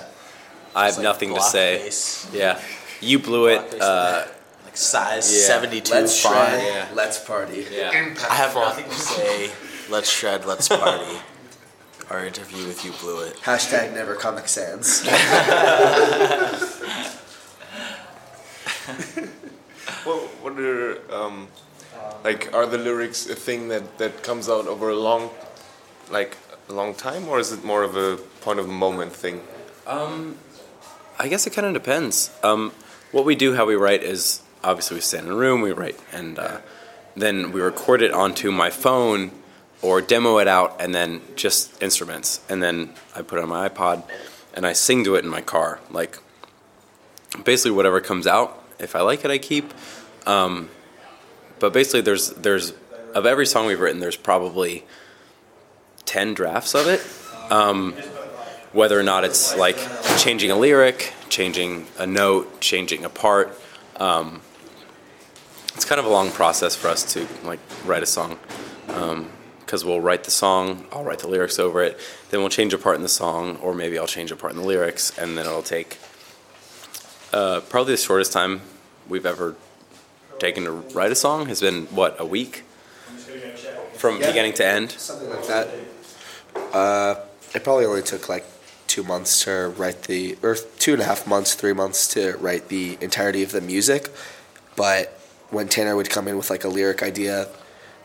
I 0.74 0.86
have 0.86 0.96
like 0.96 1.02
nothing 1.04 1.34
to 1.34 1.40
say. 1.42 1.78
face. 1.78 2.28
Yeah, 2.32 2.60
you 3.00 3.18
blew 3.18 3.46
it. 3.48 3.58
Block 3.58 3.70
face 3.72 3.80
Uh, 3.82 4.28
Like 4.64 4.76
size 4.76 5.34
yeah. 5.34 5.46
72 5.46 5.92
let's 5.92 6.14
shred, 6.14 6.62
Yeah. 6.62 6.86
let's 6.94 7.18
party. 7.18 7.66
yeah. 7.70 7.90
I 8.30 8.34
have 8.34 8.52
font. 8.52 8.66
nothing 8.68 8.88
to 8.90 8.98
say. 8.98 9.50
Let's 9.90 10.08
shred. 10.08 10.46
Let's 10.46 10.68
party. 10.68 11.18
Our 12.08 12.24
interview 12.24 12.66
with 12.66 12.82
you 12.84 12.92
blew 12.92 13.20
it. 13.26 13.36
Hashtag 13.42 13.92
never 13.92 14.14
Comic 14.14 14.48
Sans. 14.48 15.02
well, 20.06 20.20
what 20.40 20.58
are 20.58 20.98
um, 21.12 21.48
like? 22.24 22.54
Are 22.54 22.64
the 22.66 22.78
lyrics 22.78 23.28
a 23.28 23.34
thing 23.34 23.68
that 23.68 23.98
that 23.98 24.22
comes 24.22 24.48
out 24.48 24.66
over 24.66 24.88
a 24.90 24.96
long, 24.96 25.30
like 26.10 26.36
a 26.72 26.74
long 26.74 26.94
time, 26.94 27.28
or 27.28 27.38
is 27.38 27.52
it 27.52 27.62
more 27.62 27.82
of 27.82 27.96
a 27.96 28.16
point 28.40 28.58
of 28.58 28.66
moment 28.66 29.12
thing? 29.12 29.42
Um, 29.86 30.38
I 31.18 31.28
guess 31.28 31.46
it 31.46 31.52
kind 31.52 31.66
of 31.66 31.74
depends. 31.74 32.30
Um, 32.42 32.72
what 33.12 33.26
we 33.26 33.34
do, 33.34 33.54
how 33.54 33.66
we 33.66 33.74
write, 33.74 34.02
is 34.02 34.40
obviously 34.64 34.94
we 34.96 35.00
stand 35.02 35.26
in 35.26 35.32
a 35.32 35.36
room, 35.36 35.60
we 35.60 35.72
write, 35.72 36.00
and 36.12 36.38
uh, 36.38 36.58
then 37.14 37.52
we 37.52 37.60
record 37.60 38.00
it 38.00 38.10
onto 38.10 38.50
my 38.50 38.70
phone 38.70 39.32
or 39.82 40.00
demo 40.00 40.38
it 40.38 40.48
out, 40.48 40.80
and 40.80 40.94
then 40.94 41.20
just 41.36 41.82
instruments, 41.82 42.40
and 42.48 42.62
then 42.62 42.94
I 43.14 43.20
put 43.20 43.38
it 43.38 43.42
on 43.42 43.50
my 43.50 43.68
iPod, 43.68 44.04
and 44.54 44.66
I 44.66 44.72
sing 44.72 45.04
to 45.04 45.16
it 45.16 45.24
in 45.24 45.30
my 45.30 45.42
car, 45.42 45.78
like 45.90 46.18
basically 47.44 47.72
whatever 47.72 48.00
comes 48.00 48.26
out. 48.26 48.64
If 48.78 48.96
I 48.96 49.02
like 49.02 49.26
it, 49.26 49.30
I 49.30 49.36
keep. 49.36 49.74
Um, 50.26 50.70
but 51.58 51.74
basically, 51.74 52.00
there's 52.00 52.30
there's 52.30 52.72
of 53.14 53.26
every 53.26 53.44
song 53.46 53.66
we've 53.66 53.78
written, 53.78 54.00
there's 54.00 54.16
probably 54.16 54.84
ten 56.12 56.34
drafts 56.34 56.74
of 56.74 56.86
it 56.86 57.00
whether 58.72 58.98
or 58.98 59.02
not 59.02 59.22
it's 59.24 59.54
like 59.56 59.76
changing 60.18 60.50
a 60.50 60.56
lyric, 60.56 61.12
changing 61.28 61.86
a 61.98 62.06
note, 62.06 62.60
changing 62.60 63.04
a 63.04 63.10
part. 63.10 63.48
Um, 63.96 64.40
it's 65.74 65.84
kind 65.84 65.98
of 65.98 66.06
a 66.06 66.08
long 66.08 66.30
process 66.30 66.74
for 66.74 66.88
us 66.88 67.12
to 67.14 67.26
like 67.44 67.60
write 67.84 68.02
a 68.02 68.06
song 68.06 68.38
because 69.60 69.84
we'll 69.84 70.00
write 70.00 70.24
the 70.24 70.30
song, 70.30 70.86
I'll 70.92 71.04
write 71.04 71.18
the 71.20 71.28
lyrics 71.28 71.58
over 71.58 71.82
it, 71.82 71.98
then 72.30 72.40
we'll 72.40 72.50
change 72.50 72.72
a 72.74 72.78
part 72.78 72.96
in 72.96 73.02
the 73.02 73.08
song, 73.08 73.56
or 73.56 73.74
maybe 73.74 73.98
I'll 73.98 74.06
change 74.06 74.30
a 74.30 74.36
part 74.36 74.52
in 74.54 74.58
the 74.58 74.66
lyrics, 74.66 75.16
and 75.18 75.36
then 75.36 75.46
it'll 75.46 75.62
take 75.62 75.98
uh, 77.32 77.60
probably 77.68 77.94
the 77.94 77.98
shortest 77.98 78.32
time 78.32 78.60
we've 79.08 79.24
ever 79.26 79.54
taken 80.38 80.64
to 80.64 80.70
write 80.70 81.12
a 81.12 81.14
song 81.14 81.46
has 81.46 81.60
been 81.60 81.86
what 81.86 82.18
a 82.20 82.24
week 82.26 82.64
from 83.94 84.20
Yeah. 84.20 84.26
beginning 84.28 84.52
to 84.54 84.66
end. 84.66 84.90
something 84.92 85.30
like 85.30 85.46
that. 85.46 85.68
Uh, 86.54 87.16
it 87.54 87.64
probably 87.64 87.84
only 87.84 88.02
took 88.02 88.28
like 88.28 88.44
two 88.86 89.02
months 89.02 89.44
to 89.44 89.72
write 89.76 90.02
the, 90.02 90.36
or 90.42 90.54
two 90.78 90.92
and 90.92 91.02
a 91.02 91.04
half 91.04 91.26
months, 91.26 91.54
three 91.54 91.72
months 91.72 92.06
to 92.08 92.36
write 92.38 92.68
the 92.68 92.98
entirety 93.00 93.42
of 93.42 93.52
the 93.52 93.60
music. 93.60 94.10
But 94.76 95.18
when 95.50 95.68
Tanner 95.68 95.96
would 95.96 96.10
come 96.10 96.28
in 96.28 96.36
with 96.36 96.50
like 96.50 96.64
a 96.64 96.68
lyric 96.68 97.02
idea, 97.02 97.48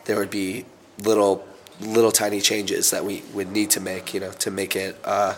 there 0.04 0.16
would 0.16 0.30
be 0.30 0.64
little, 0.98 1.46
little 1.80 2.10
tiny 2.10 2.40
changes 2.40 2.90
that 2.90 3.04
we 3.04 3.22
would 3.34 3.52
need 3.52 3.70
to 3.70 3.80
make, 3.80 4.14
you 4.14 4.20
know, 4.20 4.32
to 4.32 4.50
make 4.50 4.76
it 4.76 4.96
uh, 5.04 5.36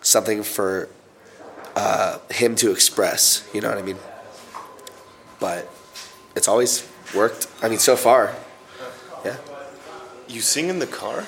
something 0.00 0.42
for 0.42 0.88
uh, 1.76 2.18
him 2.30 2.54
to 2.56 2.70
express. 2.70 3.48
You 3.52 3.60
know 3.60 3.68
what 3.68 3.78
I 3.78 3.82
mean? 3.82 3.98
But 5.40 5.68
it's 6.36 6.48
always 6.48 6.88
worked. 7.14 7.48
I 7.62 7.68
mean, 7.68 7.78
so 7.78 7.96
far, 7.96 8.34
yeah. 9.24 9.36
You 10.28 10.40
sing 10.40 10.68
in 10.68 10.78
the 10.78 10.86
car? 10.86 11.24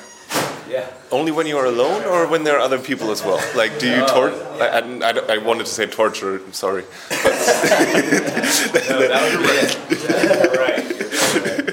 Yeah. 0.69 0.91
Only 1.11 1.33
when 1.33 1.47
you're 1.47 1.67
alone, 1.67 2.05
or 2.05 2.27
when 2.27 2.45
there 2.45 2.57
are 2.57 2.61
other 2.61 2.79
people 2.79 3.11
as 3.11 3.23
well? 3.23 3.41
Like, 3.55 3.79
do 3.79 3.89
you 3.89 4.07
tor? 4.07 4.31
I, 4.61 4.69
I, 4.69 4.81
I 4.81 5.35
I 5.35 5.39
wanted 5.39 5.67
to 5.67 5.73
say 5.73 5.87
torture. 5.87 6.37
I'm 6.37 6.53
sorry. 6.53 6.85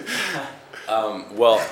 Um, 0.92 1.38
well, 1.38 1.66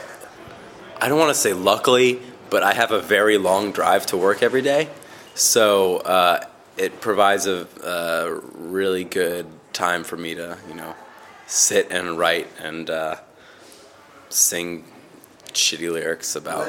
I 1.01 1.09
don't 1.09 1.19
want 1.19 1.29
to 1.29 1.39
say 1.39 1.51
luckily, 1.51 2.21
but 2.49 2.63
I 2.63 2.73
have 2.73 2.91
a 2.91 3.01
very 3.01 3.37
long 3.37 3.73
drive 3.73 4.05
to 4.07 4.17
work 4.17 4.41
every 4.41 4.61
day, 4.61 4.87
so 5.35 5.97
uh, 5.97 6.39
it 6.77 7.01
provides 7.01 7.45
a, 7.45 7.67
a 7.83 8.39
really 8.57 9.03
good 9.03 9.45
time 9.73 10.05
for 10.05 10.15
me 10.15 10.35
to, 10.35 10.57
you 10.69 10.73
know, 10.73 10.95
sit 11.47 11.91
and 11.91 12.17
write 12.17 12.47
and 12.61 12.89
uh, 12.89 13.15
sing 14.29 14.85
shitty 15.53 15.91
lyrics 15.91 16.35
about 16.35 16.65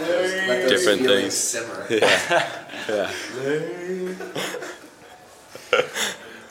different 0.69 1.03
things. 1.03 1.57
Yeah. 2.89 3.11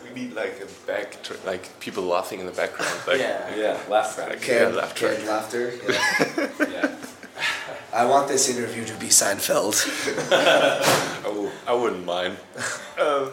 We 0.03 0.09
need 0.21 0.33
like 0.33 0.59
a 0.61 0.87
back, 0.87 1.21
tr- 1.23 1.33
like 1.45 1.79
people 1.79 2.03
laughing 2.03 2.39
in 2.39 2.45
the 2.45 2.51
background. 2.51 2.91
Like, 3.07 3.19
Yeah. 3.19 3.55
Yeah, 3.55 3.77
laugh 3.89 4.15
track. 4.15 4.47
Yeah, 4.47 4.67
laugh 4.69 4.95
track. 4.95 5.15
Canned 5.17 5.27
laughter. 5.27 5.73
Yeah. 5.87 6.47
Yeah. 6.71 6.95
I 7.93 8.05
want 8.05 8.27
this 8.27 8.47
interview 8.49 8.85
to 8.85 8.93
be 8.95 9.07
Seinfeld. 9.07 9.75
Oh, 11.25 11.51
I 11.67 11.73
wouldn't 11.73 12.05
mind. 12.05 12.37
Um, 12.99 13.31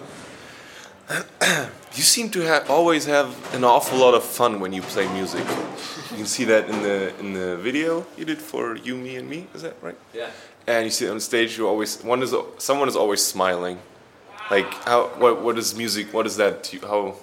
You 1.97 2.03
seem 2.03 2.29
to 2.31 2.41
have 2.41 2.71
always 2.71 3.07
have 3.07 3.55
an 3.55 3.65
awful 3.65 3.99
lot 3.99 4.13
of 4.15 4.23
fun 4.23 4.61
when 4.61 4.75
you 4.75 4.83
play 4.83 5.09
music. 5.15 5.47
You 6.11 6.17
can 6.17 6.27
see 6.27 6.45
that 6.45 6.69
in 6.69 6.83
the 6.83 7.19
in 7.19 7.33
the 7.33 7.57
video 7.57 8.05
you 8.19 8.27
did 8.27 8.39
for 8.39 8.77
you, 8.77 8.97
me, 8.97 9.17
and 9.17 9.29
me. 9.29 9.47
Is 9.55 9.63
that 9.63 9.77
right? 9.81 9.97
Yeah. 10.13 10.29
And 10.67 10.85
you 10.85 10.91
see 10.91 11.09
on 11.09 11.21
stage, 11.21 11.57
you 11.57 11.67
always 11.67 12.05
one 12.05 12.23
is 12.23 12.35
someone 12.59 12.89
is 12.89 12.97
always 12.97 13.25
smiling. 13.25 13.79
Like 14.51 14.71
how 14.85 15.07
what 15.17 15.41
what 15.43 15.57
is 15.57 15.75
music? 15.75 16.13
What 16.13 16.27
is 16.27 16.37
that? 16.37 16.65
To 16.65 16.77
you, 16.77 16.87
how 16.87 17.17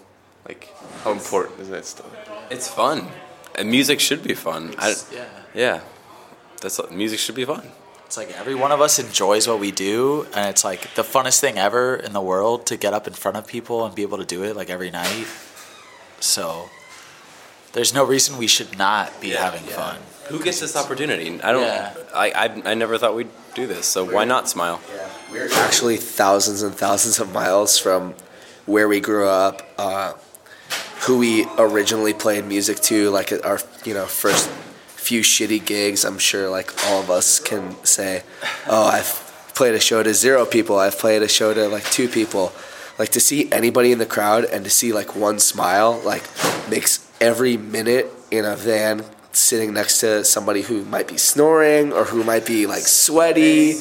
like 0.47 0.69
how 1.03 1.11
important 1.11 1.59
is 1.59 1.69
that 1.69 1.85
stuff? 1.85 2.11
It's 2.49 2.67
fun. 2.67 3.07
And 3.55 3.69
music 3.69 3.99
should 3.99 4.23
be 4.23 4.33
fun. 4.33 4.73
I, 4.79 4.95
yeah. 5.11 5.25
yeah. 5.53 5.79
That's 6.61 6.79
music 6.89 7.19
should 7.19 7.35
be 7.35 7.45
fun. 7.45 7.69
It's 8.13 8.17
like 8.19 8.39
every 8.39 8.53
one 8.53 8.71
of 8.71 8.79
us 8.79 8.99
enjoys 8.99 9.47
what 9.47 9.59
we 9.59 9.71
do, 9.71 10.27
and 10.35 10.47
it's 10.47 10.63
like 10.63 10.93
the 10.93 11.01
funnest 11.01 11.39
thing 11.39 11.57
ever 11.57 11.95
in 11.95 12.13
the 12.13 12.21
world 12.21 12.67
to 12.67 12.77
get 12.77 12.93
up 12.93 13.07
in 13.07 13.13
front 13.13 13.37
of 13.37 13.47
people 13.47 13.83
and 13.83 13.95
be 13.95 14.03
able 14.03 14.19
to 14.19 14.23
do 14.23 14.43
it 14.43 14.55
like 14.55 14.69
every 14.69 14.91
night. 14.91 15.25
So 16.19 16.69
there's 17.71 17.91
no 17.91 18.03
reason 18.05 18.37
we 18.37 18.45
should 18.45 18.77
not 18.77 19.19
be 19.19 19.31
having 19.31 19.61
fun. 19.63 19.97
Who 20.27 20.43
gets 20.43 20.59
this 20.59 20.75
opportunity? 20.75 21.41
I 21.41 21.51
don't. 21.51 21.63
Yeah. 21.63 21.95
I, 22.13 22.29
I 22.29 22.71
I 22.73 22.73
never 22.75 22.99
thought 22.99 23.15
we'd 23.15 23.31
do 23.55 23.65
this. 23.65 23.87
So 23.87 24.05
why 24.05 24.25
not 24.25 24.47
smile? 24.47 24.79
We're 25.31 25.51
actually 25.51 25.97
thousands 25.97 26.61
and 26.61 26.75
thousands 26.75 27.17
of 27.17 27.33
miles 27.33 27.79
from 27.79 28.13
where 28.67 28.87
we 28.87 28.99
grew 28.99 29.27
up, 29.27 29.63
uh, 29.79 30.13
who 31.07 31.17
we 31.17 31.47
originally 31.57 32.13
played 32.13 32.45
music 32.45 32.79
to, 32.81 33.09
like 33.09 33.33
our 33.43 33.59
you 33.85 33.95
know 33.95 34.05
first 34.05 34.51
few 35.03 35.21
shitty 35.21 35.65
gigs. 35.65 36.05
I'm 36.05 36.17
sure 36.17 36.49
like 36.49 36.71
all 36.87 37.01
of 37.01 37.11
us 37.11 37.39
can 37.39 37.75
say, 37.83 38.23
oh, 38.67 38.87
I've 38.87 39.51
played 39.53 39.75
a 39.75 39.79
show 39.79 40.01
to 40.01 40.13
zero 40.13 40.45
people. 40.45 40.79
I've 40.79 40.97
played 40.97 41.21
a 41.21 41.27
show 41.27 41.53
to 41.53 41.67
like 41.67 41.83
two 41.91 42.07
people. 42.07 42.53
Like 42.97 43.09
to 43.09 43.19
see 43.19 43.51
anybody 43.51 43.91
in 43.91 43.99
the 43.99 44.05
crowd 44.05 44.45
and 44.45 44.63
to 44.63 44.69
see 44.69 44.93
like 44.93 45.15
one 45.15 45.39
smile 45.39 46.01
like 46.05 46.23
makes 46.69 47.05
every 47.19 47.57
minute 47.57 48.09
in 48.31 48.45
a 48.45 48.55
van 48.55 49.03
sitting 49.33 49.73
next 49.73 49.99
to 49.99 50.23
somebody 50.23 50.61
who 50.61 50.85
might 50.85 51.07
be 51.07 51.17
snoring 51.17 51.91
or 51.91 52.05
who 52.05 52.23
might 52.23 52.45
be 52.45 52.65
like 52.65 52.83
sweaty, 52.83 53.79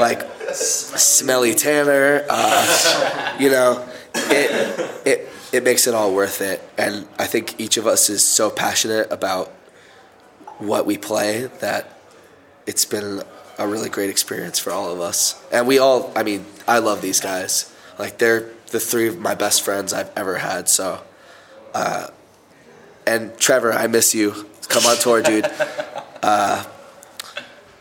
like 0.00 0.22
smelly 0.52 1.54
Tanner. 1.54 2.24
Uh, 2.28 3.36
you 3.38 3.50
know, 3.50 3.86
it 4.14 5.06
it 5.06 5.28
it 5.52 5.62
makes 5.62 5.86
it 5.86 5.94
all 5.94 6.12
worth 6.12 6.40
it. 6.40 6.60
And 6.76 7.06
I 7.18 7.26
think 7.26 7.60
each 7.60 7.76
of 7.76 7.86
us 7.86 8.10
is 8.10 8.24
so 8.24 8.50
passionate 8.50 9.12
about 9.12 9.52
what 10.58 10.86
we 10.86 10.98
play 10.98 11.46
that 11.60 11.98
it's 12.66 12.84
been 12.84 13.22
a 13.58 13.66
really 13.66 13.88
great 13.88 14.10
experience 14.10 14.58
for 14.58 14.72
all 14.72 14.90
of 14.90 15.00
us. 15.00 15.42
And 15.52 15.66
we 15.66 15.78
all, 15.78 16.12
I 16.16 16.22
mean, 16.22 16.44
I 16.66 16.78
love 16.78 17.02
these 17.02 17.20
guys. 17.20 17.72
Like 17.98 18.18
they're 18.18 18.48
the 18.70 18.80
three 18.80 19.08
of 19.08 19.18
my 19.18 19.34
best 19.34 19.62
friends 19.62 19.92
I've 19.92 20.10
ever 20.16 20.38
had. 20.38 20.68
So, 20.68 21.02
uh, 21.74 22.08
and 23.06 23.36
Trevor, 23.38 23.72
I 23.72 23.86
miss 23.86 24.14
you. 24.14 24.48
Come 24.68 24.86
on 24.86 24.96
tour, 24.96 25.22
dude. 25.22 25.50
Uh, 26.24 26.64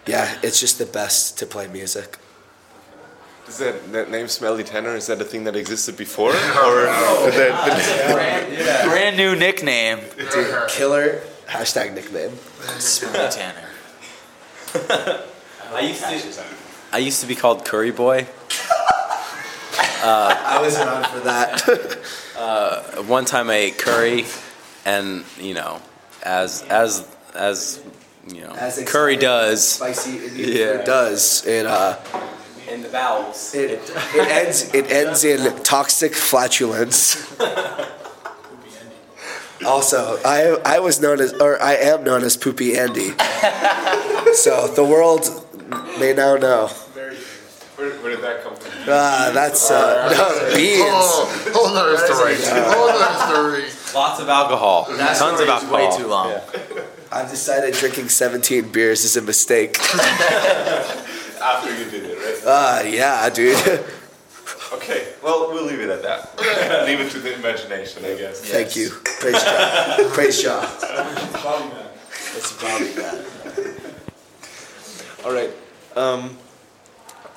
yeah, 0.06 0.38
it's 0.44 0.60
just 0.60 0.80
the 0.80 0.86
best 0.86 1.38
to 1.38 1.46
play 1.46 1.65
music. 1.68 2.18
Is 3.48 3.58
that, 3.60 3.89
that 3.94 4.12
name 4.12 4.27
Smelly 4.27 4.65
Tanner? 4.65 4.98
Is 4.98 5.08
that 5.08 5.22
a 5.22 5.24
thing 5.24 5.46
that 5.46 5.56
existed 5.56 5.96
before, 5.96 6.32
or 6.32 6.34
did 6.34 6.44
that, 7.36 8.12
Brand, 8.12 8.89
brand 8.89 9.15
new 9.15 9.34
nickname, 9.34 10.00
Dude, 10.18 10.68
killer 10.68 11.22
hashtag 11.53 11.93
nickname. 11.93 12.31
Smelly 12.79 13.29
Tanner. 13.31 13.67
I 15.72 15.79
used 15.81 16.03
to. 16.03 16.43
I 16.91 16.98
used 16.98 17.22
to 17.22 17.27
be 17.27 17.36
called 17.36 17.63
Curry 17.65 17.91
Boy. 17.91 18.27
I 20.05 20.60
was 20.62 20.75
around 20.77 21.05
for 21.07 21.19
that. 21.22 23.05
One 23.07 23.25
time 23.25 23.50
I 23.50 23.55
ate 23.55 23.77
curry, 23.77 24.25
and 24.86 25.24
you 25.39 25.53
know, 25.53 25.81
as 26.24 26.63
as 26.63 27.07
as 27.36 27.81
you 28.27 28.41
know, 28.41 28.51
As 28.53 28.83
curry 28.86 29.17
does. 29.17 29.67
Spicy 29.67 30.25
Indian 30.25 30.50
Yeah. 30.57 30.77
food 30.77 30.86
does. 30.86 31.45
It 31.45 31.65
uh, 31.65 31.97
In 32.69 32.82
the 32.84 32.89
bowels. 32.89 33.54
it, 33.56 33.71
it 34.15 34.28
ends 34.28 34.73
it 34.73 34.91
ends 34.91 35.23
in 35.23 35.63
toxic 35.63 36.13
flatulence. 36.15 37.17
Also, 39.65 40.19
I 40.26 40.58
I 40.65 40.80
was 40.80 40.99
known 41.02 41.19
as 41.19 41.34
or 41.34 41.62
I 41.62 41.73
am 41.76 42.04
known 42.04 42.23
as 42.23 42.36
Poopy 42.38 42.78
Andy. 42.78 43.12
So 44.34 44.67
the 44.67 44.84
world 44.84 45.30
may 45.99 46.13
now 46.13 46.36
know. 46.36 46.67
where, 46.67 47.91
where 48.02 48.12
did 48.15 48.21
that 48.23 48.43
come 48.43 48.56
from? 48.56 48.71
Ah, 48.89 49.32
that's 49.34 49.69
uh, 49.71 50.10
no 50.12 50.56
beans. 50.56 50.82
Oh, 50.84 51.52
whole 51.54 51.73
nother 51.73 51.97
story. 51.97 52.36
Whole 52.73 52.88
nother 52.88 53.19
story. 53.30 53.63
Lots 53.93 54.19
of 54.19 54.28
alcohol. 54.30 54.88
That 54.97 55.15
Tons 55.17 55.39
of 55.39 55.47
alcohol. 55.47 55.76
way 55.76 55.97
too 55.97 56.08
long. 56.08 56.34
I've 57.12 57.30
decided 57.30 57.76
drinking 57.76 58.10
17 58.10 58.71
beers 58.71 59.04
is 59.06 59.15
a 59.17 59.21
mistake. 59.21 59.78
After 61.39 61.69
you 61.78 61.86
did 61.91 62.04
it, 62.06 62.17
right? 62.17 62.41
Ah, 62.45 62.82
yeah, 62.82 63.30
dude. 63.30 63.84
Okay, 64.73 65.13
well, 65.23 65.51
we'll 65.51 65.65
leave 65.65 65.79
it 65.79 65.89
at 65.89 66.01
that. 66.01 66.36
leave 66.88 66.99
it 66.99 67.12
to 67.12 67.19
the 67.19 67.36
imagination, 67.36 68.03
I 68.05 68.15
guess. 68.15 68.41
Thank 68.41 68.75
you. 68.75 68.89
Praise 69.19 69.43
God. 69.43 70.12
Praise 70.13 70.43
God. 70.43 70.63
It's 72.36 72.51
Bobby 72.62 72.91
bad. 72.95 73.25
All 75.23 75.31
right. 75.31 75.51
Um, 75.95 76.38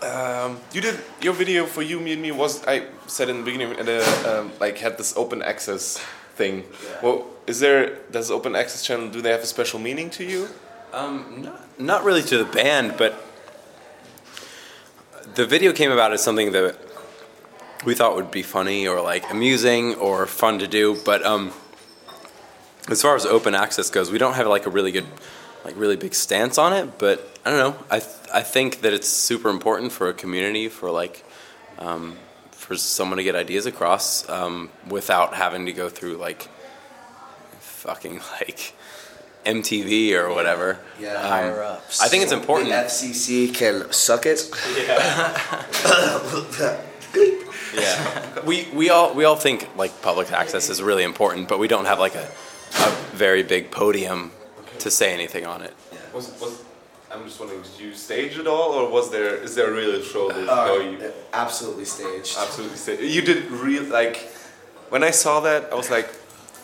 um, 0.02 0.60
you 0.72 0.80
did 0.80 0.98
your 1.20 1.34
video 1.34 1.66
for 1.66 1.82
you, 1.82 2.00
me 2.00 2.12
and 2.12 2.22
me 2.22 2.32
was 2.32 2.66
I 2.66 2.86
said 3.06 3.28
in 3.28 3.38
the 3.38 3.44
beginning 3.44 3.72
at 3.78 3.88
a, 3.88 4.40
um, 4.40 4.52
like 4.58 4.78
had 4.78 4.96
this 4.96 5.16
open 5.16 5.42
access 5.42 5.98
thing. 6.36 6.64
Well, 7.02 7.26
is 7.46 7.60
there 7.60 7.96
does 8.10 8.30
open 8.30 8.56
access 8.56 8.82
channel 8.82 9.08
do 9.08 9.20
they 9.20 9.30
have 9.30 9.40
a 9.40 9.46
special 9.46 9.78
meaning 9.78 10.08
to 10.10 10.24
you? 10.24 10.48
Um, 10.92 11.42
not, 11.42 11.78
not 11.78 12.04
really 12.04 12.22
to 12.22 12.38
the 12.38 12.44
band, 12.44 12.94
but 12.96 13.22
the 15.34 15.44
video 15.46 15.72
came 15.72 15.90
about 15.90 16.12
as 16.12 16.22
something 16.22 16.52
that 16.52 16.76
we 17.84 17.94
thought 17.94 18.16
would 18.16 18.30
be 18.30 18.42
funny 18.42 18.86
or 18.88 19.00
like 19.00 19.30
amusing 19.30 19.94
or 19.96 20.26
fun 20.26 20.58
to 20.60 20.66
do. 20.66 20.96
But 21.04 21.24
um, 21.24 21.52
as 22.88 23.02
far 23.02 23.16
as 23.16 23.26
open 23.26 23.54
access 23.54 23.90
goes, 23.90 24.10
we 24.10 24.18
don't 24.18 24.34
have 24.34 24.46
like 24.46 24.66
a 24.66 24.70
really 24.70 24.92
good, 24.92 25.06
like 25.64 25.76
really 25.76 25.96
big 25.96 26.14
stance 26.14 26.58
on 26.58 26.72
it. 26.72 26.98
But 26.98 27.38
I 27.44 27.50
don't 27.50 27.58
know. 27.58 27.84
I 27.90 27.98
th- 28.00 28.10
I 28.32 28.42
think 28.42 28.80
that 28.80 28.92
it's 28.92 29.08
super 29.08 29.48
important 29.50 29.92
for 29.92 30.08
a 30.08 30.14
community 30.14 30.68
for 30.68 30.90
like. 30.90 31.24
Um, 31.78 32.16
for 32.52 32.74
someone 32.76 33.18
to 33.18 33.22
get 33.22 33.36
ideas 33.36 33.64
across 33.66 34.28
um, 34.28 34.70
without 34.88 35.34
having 35.34 35.66
to 35.66 35.72
go 35.72 35.88
through 35.88 36.16
like 36.16 36.48
fucking 37.60 38.14
like 38.40 38.74
MTV 39.44 40.14
or 40.14 40.34
whatever. 40.34 40.78
Yeah. 40.98 41.12
Um, 41.14 41.28
Higher 41.28 41.62
ups. 41.62 42.02
I 42.02 42.08
think 42.08 42.22
it's 42.24 42.32
The 42.32 42.38
important. 42.38 42.70
FCC 42.72 43.54
can 43.54 43.92
suck 43.92 44.26
it. 44.26 44.50
Yeah, 44.76 45.64
we 48.44 48.68
we 48.74 48.90
all 48.90 49.14
we 49.14 49.24
all 49.24 49.36
think 49.36 49.68
like 49.76 50.02
public 50.02 50.32
access 50.32 50.68
is 50.68 50.82
really 50.82 51.04
important, 51.04 51.48
but 51.48 51.58
we 51.58 51.68
don't 51.68 51.86
have 51.86 51.98
like 51.98 52.14
a, 52.14 52.28
a 52.80 52.90
very 53.12 53.42
big 53.42 53.70
podium 53.70 54.30
to 54.78 54.90
say 54.90 55.12
anything 55.12 55.46
on 55.46 55.62
it. 55.62 55.74
Yeah. 55.92 55.98
Was, 56.14 56.40
was 56.40 56.62
I'm 57.10 57.24
just 57.24 57.40
wondering, 57.40 57.62
did 57.62 57.80
you 57.80 57.94
stage 57.94 58.38
it 58.38 58.46
all, 58.46 58.72
or 58.72 58.90
was 58.90 59.10
there 59.10 59.36
is 59.36 59.54
there 59.54 59.70
really 59.72 59.94
a 59.94 59.98
real 59.98 60.02
show 60.02 60.28
that 60.28 60.48
uh, 60.48 60.66
no, 60.66 60.78
you 60.80 61.12
absolutely 61.32 61.84
staged. 61.84 62.36
absolutely 62.38 62.76
staged? 62.76 63.02
You 63.02 63.22
did 63.22 63.50
real 63.50 63.84
like 63.84 64.16
when 64.88 65.02
I 65.02 65.10
saw 65.10 65.40
that, 65.40 65.72
I 65.72 65.74
was 65.74 65.90
like, 65.90 66.08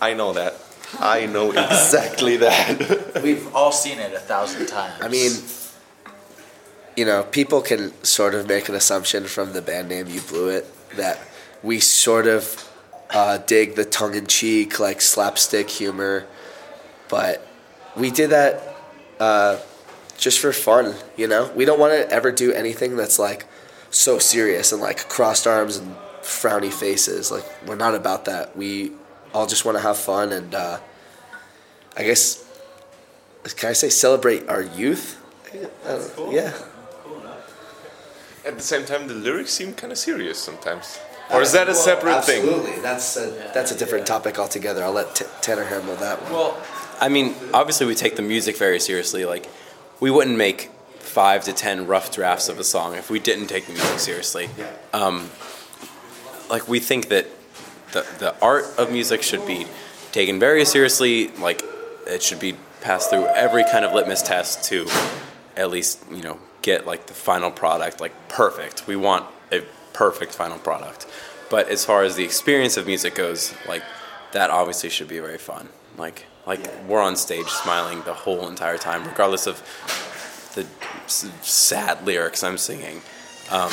I 0.01 0.15
know 0.15 0.33
that, 0.33 0.55
I 0.99 1.27
know 1.27 1.51
exactly 1.67 2.37
that. 2.39 3.21
We've 3.23 3.55
all 3.55 3.73
seen 3.73 3.99
it 3.99 4.13
a 4.13 4.19
thousand 4.19 4.67
times. 4.67 5.03
I 5.03 5.09
mean, 5.09 5.33
you 6.97 7.05
know, 7.05 7.23
people 7.25 7.63
can 7.63 7.93
sort 8.05 8.35
of 8.35 8.47
make 8.47 8.69
an 8.69 8.75
assumption 8.75 9.25
from 9.25 9.53
the 9.53 9.63
band 9.63 9.89
name 9.89 10.09
"You 10.09 10.21
Blew 10.21 10.49
It" 10.49 10.67
that 10.97 11.21
we 11.63 11.81
sort 11.81 12.27
of 12.27 12.69
uh, 13.11 13.39
dig 13.39 13.75
the 13.75 13.85
tongue-in-cheek, 13.85 14.79
like 14.81 15.01
slapstick 15.01 15.69
humor, 15.71 16.27
but 17.09 17.47
we 17.97 18.11
did 18.11 18.31
that 18.31 18.75
uh, 19.21 19.59
just 20.19 20.39
for 20.41 20.53
fun. 20.53 20.95
You 21.17 21.29
know, 21.29 21.51
we 21.55 21.65
don't 21.65 21.79
want 21.79 21.93
to 21.93 22.11
ever 22.11 22.33
do 22.33 22.53
anything 22.53 22.97
that's 22.97 23.19
like 23.19 23.47
so 23.91 24.19
serious 24.19 24.73
and 24.73 24.81
like 24.81 25.09
crossed 25.09 25.47
arms 25.47 25.77
and 25.77 25.95
frowny 26.23 26.73
faces. 26.73 27.31
Like 27.31 27.45
we're 27.67 27.77
not 27.77 27.95
about 27.95 28.25
that. 28.25 28.57
We 28.57 28.93
all 29.35 29.47
just 29.47 29.65
want 29.65 29.77
to 29.77 29.83
have 29.83 29.99
fun 29.99 30.33
and 30.33 30.55
uh, 30.55 30.79
I 31.97 32.05
guess 32.05 32.43
can 33.57 33.71
I 33.71 33.73
say 33.73 33.89
celebrate 33.91 34.49
our 34.49 34.63
youth? 34.63 35.19
I 35.53 35.89
don't- 36.17 36.33
Yeah. 36.33 36.53
At 38.45 38.57
the 38.57 38.63
same 38.63 38.85
time, 38.85 39.07
the 39.07 39.15
lyrics 39.15 39.53
seem 39.53 39.75
kind 39.75 39.93
of 39.93 39.99
serious 39.99 40.39
sometimes. 40.39 40.99
Or 41.33 41.41
is 41.41 41.53
that 41.53 41.69
a 41.69 41.75
separate 41.75 42.25
thing? 42.25 42.43
Absolutely, 42.43 42.81
that's 42.83 43.17
a, 43.17 43.31
that's 43.55 43.71
a 43.71 43.79
different 43.79 44.07
topic 44.07 44.39
altogether. 44.39 44.83
I'll 44.83 44.93
let 44.93 45.15
T- 45.15 45.25
Tanner 45.41 45.65
handle 45.65 45.97
that 45.97 46.21
one. 46.23 46.33
Well, 46.33 46.63
I 47.01 47.09
mean, 47.09 47.35
obviously 47.55 47.87
we 47.87 47.95
take 47.95 48.17
the 48.17 48.23
music 48.23 48.57
very 48.59 48.81
seriously. 48.81 49.25
Like, 49.25 49.49
we 50.01 50.11
wouldn't 50.11 50.37
make 50.37 50.71
five 50.99 51.45
to 51.45 51.53
ten 51.53 51.87
rough 51.87 52.11
drafts 52.13 52.49
of 52.49 52.59
a 52.59 52.65
song 52.65 52.95
if 52.95 53.11
we 53.11 53.19
didn't 53.19 53.47
take 53.47 53.67
the 53.67 53.73
music 53.73 53.99
seriously. 53.99 54.49
Um, 54.93 55.31
like 56.51 56.69
we 56.69 56.81
think 56.81 57.09
that 57.09 57.27
the 57.93 58.07
the 58.19 58.35
art 58.41 58.65
of 58.79 58.91
music 58.91 59.23
should 59.23 59.47
be 59.47 59.67
taken 60.11 60.39
very 60.39 60.65
seriously. 60.65 61.29
Like 61.29 61.63
it 62.07 62.23
should 62.23 62.41
be 62.41 62.57
passed 62.81 63.11
through 63.11 63.27
every 63.27 63.65
kind 63.65 63.85
of 63.85 63.93
litmus 63.93 64.23
test 64.23 64.65
to 64.65 64.87
at 65.57 65.71
least 65.71 66.03
you 66.11 66.23
know 66.23 66.39
get 66.63 66.87
like 66.87 67.07
the 67.07 67.15
final 67.15 67.51
product 67.51 68.01
like 68.01 68.29
perfect. 68.29 68.87
We 68.87 68.97
want 68.97 69.27
a 69.51 69.63
perfect 69.93 70.35
final 70.35 70.59
product. 70.59 71.07
But 71.51 71.69
as 71.69 71.85
far 71.85 72.03
as 72.03 72.17
the 72.17 72.25
experience 72.25 72.77
of 72.77 72.87
music 72.87 73.15
goes, 73.15 73.55
like 73.69 73.83
that 74.33 74.51
obviously 74.51 74.89
should 74.89 75.09
be 75.09 75.19
very 75.19 75.39
fun. 75.39 75.69
Like 75.99 76.27
like 76.47 76.61
we're 76.89 77.01
on 77.01 77.17
stage 77.17 77.47
smiling 77.47 78.03
the 78.03 78.15
whole 78.15 78.49
entire 78.49 78.79
time, 78.79 79.05
regardless 79.05 79.47
of 79.47 79.63
the 80.55 80.67
sad 81.43 82.05
lyrics 82.07 82.43
I'm 82.43 82.59
singing. 82.59 83.03
Um, 83.51 83.71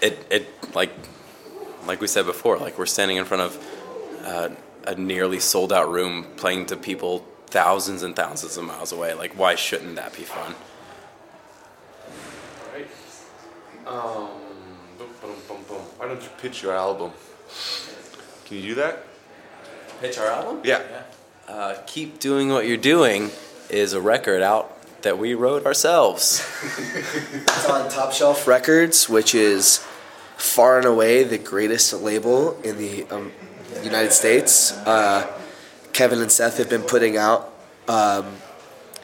it 0.00 0.26
it 0.30 0.74
like 0.74 0.90
like 1.86 2.00
we 2.00 2.06
said 2.06 2.26
before, 2.26 2.58
like 2.58 2.78
we're 2.78 2.86
standing 2.86 3.16
in 3.16 3.24
front 3.24 3.42
of 3.42 4.22
uh, 4.24 4.48
a 4.86 4.94
nearly 4.94 5.40
sold 5.40 5.72
out 5.72 5.90
room, 5.90 6.26
playing 6.36 6.66
to 6.66 6.76
people 6.76 7.24
thousands 7.46 8.02
and 8.02 8.14
thousands 8.14 8.56
of 8.56 8.64
miles 8.64 8.92
away. 8.92 9.14
Like 9.14 9.32
why 9.32 9.54
shouldn't 9.54 9.96
that 9.96 10.14
be 10.16 10.22
fun? 10.22 10.54
Right. 12.74 12.88
Um, 13.88 14.28
boom, 14.98 15.08
boom, 15.22 15.34
boom, 15.48 15.64
boom. 15.66 15.82
Why 15.96 16.08
don't 16.08 16.22
you 16.22 16.28
pitch 16.42 16.62
your 16.62 16.74
album? 16.74 17.10
Can 18.44 18.58
you 18.58 18.62
do 18.62 18.74
that? 18.74 19.04
Pitch 20.02 20.18
our 20.18 20.26
album. 20.26 20.60
Yeah. 20.62 20.82
Uh, 21.48 21.74
Keep 21.86 22.18
doing 22.18 22.50
what 22.50 22.66
you're 22.66 22.76
doing 22.76 23.30
is 23.70 23.94
a 23.94 24.00
record 24.00 24.42
out 24.42 24.74
that 25.02 25.16
we 25.18 25.32
wrote 25.32 25.64
ourselves. 25.64 26.44
It's 27.32 27.68
on 27.68 27.90
Top 27.90 28.12
Shelf 28.12 28.46
Records, 28.46 29.08
which 29.08 29.34
is 29.34 29.78
far 30.36 30.76
and 30.76 30.86
away 30.86 31.24
the 31.24 31.38
greatest 31.38 31.92
label 31.94 32.60
in 32.62 32.76
the 32.76 33.04
um, 33.04 33.32
United 33.82 34.12
States. 34.12 34.72
Uh, 34.86 35.26
Kevin 35.94 36.20
and 36.20 36.30
Seth 36.30 36.58
have 36.58 36.68
been 36.68 36.82
putting 36.82 37.16
out 37.16 37.52
um, 37.88 38.36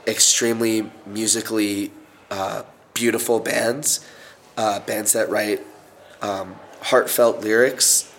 extremely 0.07 0.90
musically 1.07 1.90
uh, 2.31 2.62
beautiful 2.92 3.40
bands, 3.40 4.05
uh, 4.57 4.81
bands 4.81 5.12
that 5.12 5.29
write 5.31 5.62
um, 6.23 6.57
heartfelt 6.83 7.40
lyrics. 7.40 8.12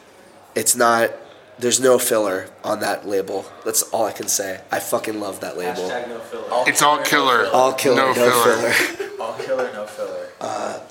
It's 0.56 0.76
not. 0.76 1.12
There's 1.58 1.80
no 1.80 1.98
filler 1.98 2.50
on 2.64 2.82
that 2.82 3.08
label. 3.08 3.46
That's 3.64 3.84
all 3.84 4.06
I 4.06 4.12
can 4.12 4.28
say. 4.28 4.60
I 4.72 4.80
fucking 4.80 5.20
love 5.20 5.40
that 5.40 5.58
label. 5.58 5.90
It's 6.68 6.82
all 6.82 7.02
killer. 7.02 7.48
All 7.48 7.72
killer, 7.74 7.96
no, 7.96 8.08
no, 8.08 8.14
filler. 8.14 8.72
filler. 8.72 9.10
All 9.22 9.34
killer, 9.34 9.72
no 9.74 9.86
filler. 9.88 10.82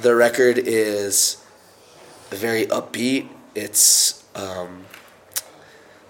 the 0.00 0.14
record 0.14 0.58
is 0.58 1.44
very 2.30 2.66
upbeat. 2.66 3.28
It's 3.54 4.24
um, 4.34 4.86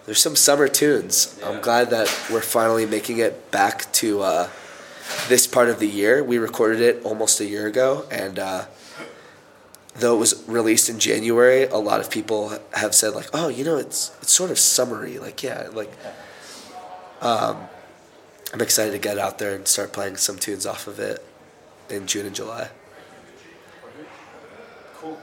there's 0.06 0.20
some 0.20 0.36
summer 0.36 0.68
tunes. 0.68 1.38
I'm 1.44 1.60
glad 1.60 1.90
that 1.90 2.08
we're 2.30 2.40
finally 2.40 2.86
making 2.86 3.18
it 3.18 3.50
back 3.50 3.90
to 3.94 4.22
uh, 4.22 4.48
this 5.28 5.46
part 5.46 5.68
of 5.68 5.78
the 5.78 5.88
year. 5.88 6.22
We 6.22 6.38
recorded 6.38 6.80
it 6.80 7.02
almost 7.04 7.40
a 7.40 7.44
year 7.44 7.66
ago, 7.66 8.06
and 8.10 8.38
uh, 8.38 8.64
though 9.94 10.16
it 10.16 10.18
was 10.18 10.44
released 10.48 10.88
in 10.88 10.98
January, 10.98 11.64
a 11.64 11.76
lot 11.76 12.00
of 12.00 12.10
people 12.10 12.58
have 12.74 12.94
said 12.94 13.14
like, 13.14 13.28
"Oh, 13.32 13.48
you 13.48 13.64
know, 13.64 13.76
it's 13.76 14.16
it's 14.22 14.32
sort 14.32 14.50
of 14.50 14.58
summery." 14.58 15.18
Like, 15.18 15.42
yeah, 15.42 15.68
like. 15.72 15.92
Um, 17.20 17.68
I'm 18.52 18.60
excited 18.60 18.90
to 18.92 18.98
get 18.98 19.16
out 19.18 19.38
there 19.38 19.54
and 19.54 19.66
start 19.66 19.92
playing 19.92 20.16
some 20.16 20.36
tunes 20.38 20.66
off 20.66 20.86
of 20.86 20.98
it 20.98 21.24
in 21.88 22.06
June 22.06 22.26
and 22.26 22.34
July. 22.34 22.68
Cool. 24.96 25.18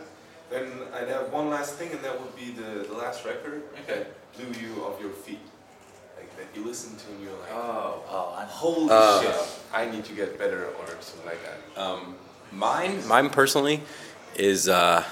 Then 0.49 0.71
I'd 0.95 1.09
have 1.09 1.31
one 1.31 1.49
last 1.49 1.75
thing, 1.75 1.91
and 1.91 2.01
that 2.03 2.19
would 2.19 2.35
be 2.35 2.51
the, 2.51 2.87
the 2.87 2.93
last 2.95 3.23
record 3.25 3.63
Okay. 3.83 4.05
that 4.05 4.33
blew 4.33 4.47
you 4.59 4.83
off 4.83 4.99
your 4.99 5.11
feet. 5.11 5.39
That 6.39 6.47
you 6.59 6.65
listen 6.65 6.95
to 6.95 7.07
and 7.11 7.21
you're 7.21 7.31
like, 7.33 7.51
Oh. 7.53 8.01
Oh, 8.09 8.33
I 8.37 8.43
know. 8.43 8.49
holy 8.49 8.87
Uh. 8.89 9.21
shit, 9.21 9.35
I 9.73 9.85
need 9.89 10.05
to 10.05 10.13
get 10.13 10.37
better 10.39 10.67
or 10.67 10.87
something 11.01 11.25
like 11.25 11.39
that. 11.43 11.81
Um, 11.81 12.15
mine, 12.51 13.05
mine 13.07 13.29
personally, 13.29 13.81
is 14.35 14.67
uh, 14.69 15.03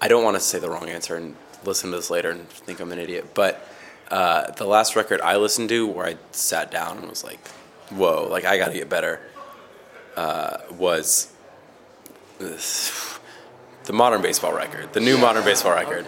I 0.00 0.08
don't 0.08 0.22
want 0.24 0.36
to 0.36 0.40
say 0.40 0.58
the 0.58 0.70
wrong 0.70 0.88
answer 0.88 1.16
and 1.16 1.34
listen 1.64 1.90
to 1.90 1.96
this 1.96 2.08
later 2.10 2.30
and 2.30 2.48
think 2.48 2.78
I'm 2.80 2.92
an 2.92 2.98
idiot. 2.98 3.30
But 3.34 3.66
uh, 4.10 4.50
the 4.52 4.64
last 4.64 4.94
record 4.96 5.20
I 5.20 5.36
listened 5.36 5.68
to, 5.70 5.86
where 5.86 6.06
I 6.06 6.16
sat 6.32 6.70
down 6.70 6.98
and 6.98 7.08
was 7.08 7.22
like, 7.24 7.46
"Whoa, 7.90 8.28
like 8.30 8.44
I 8.44 8.56
got 8.58 8.68
to 8.68 8.74
get 8.74 8.88
better," 8.88 9.20
uh, 10.16 10.58
was 10.70 11.32
the 12.38 13.92
modern 13.92 14.22
baseball 14.22 14.52
record, 14.52 14.92
the 14.92 15.00
new 15.00 15.18
modern 15.18 15.44
baseball 15.44 15.72
record. 15.72 16.06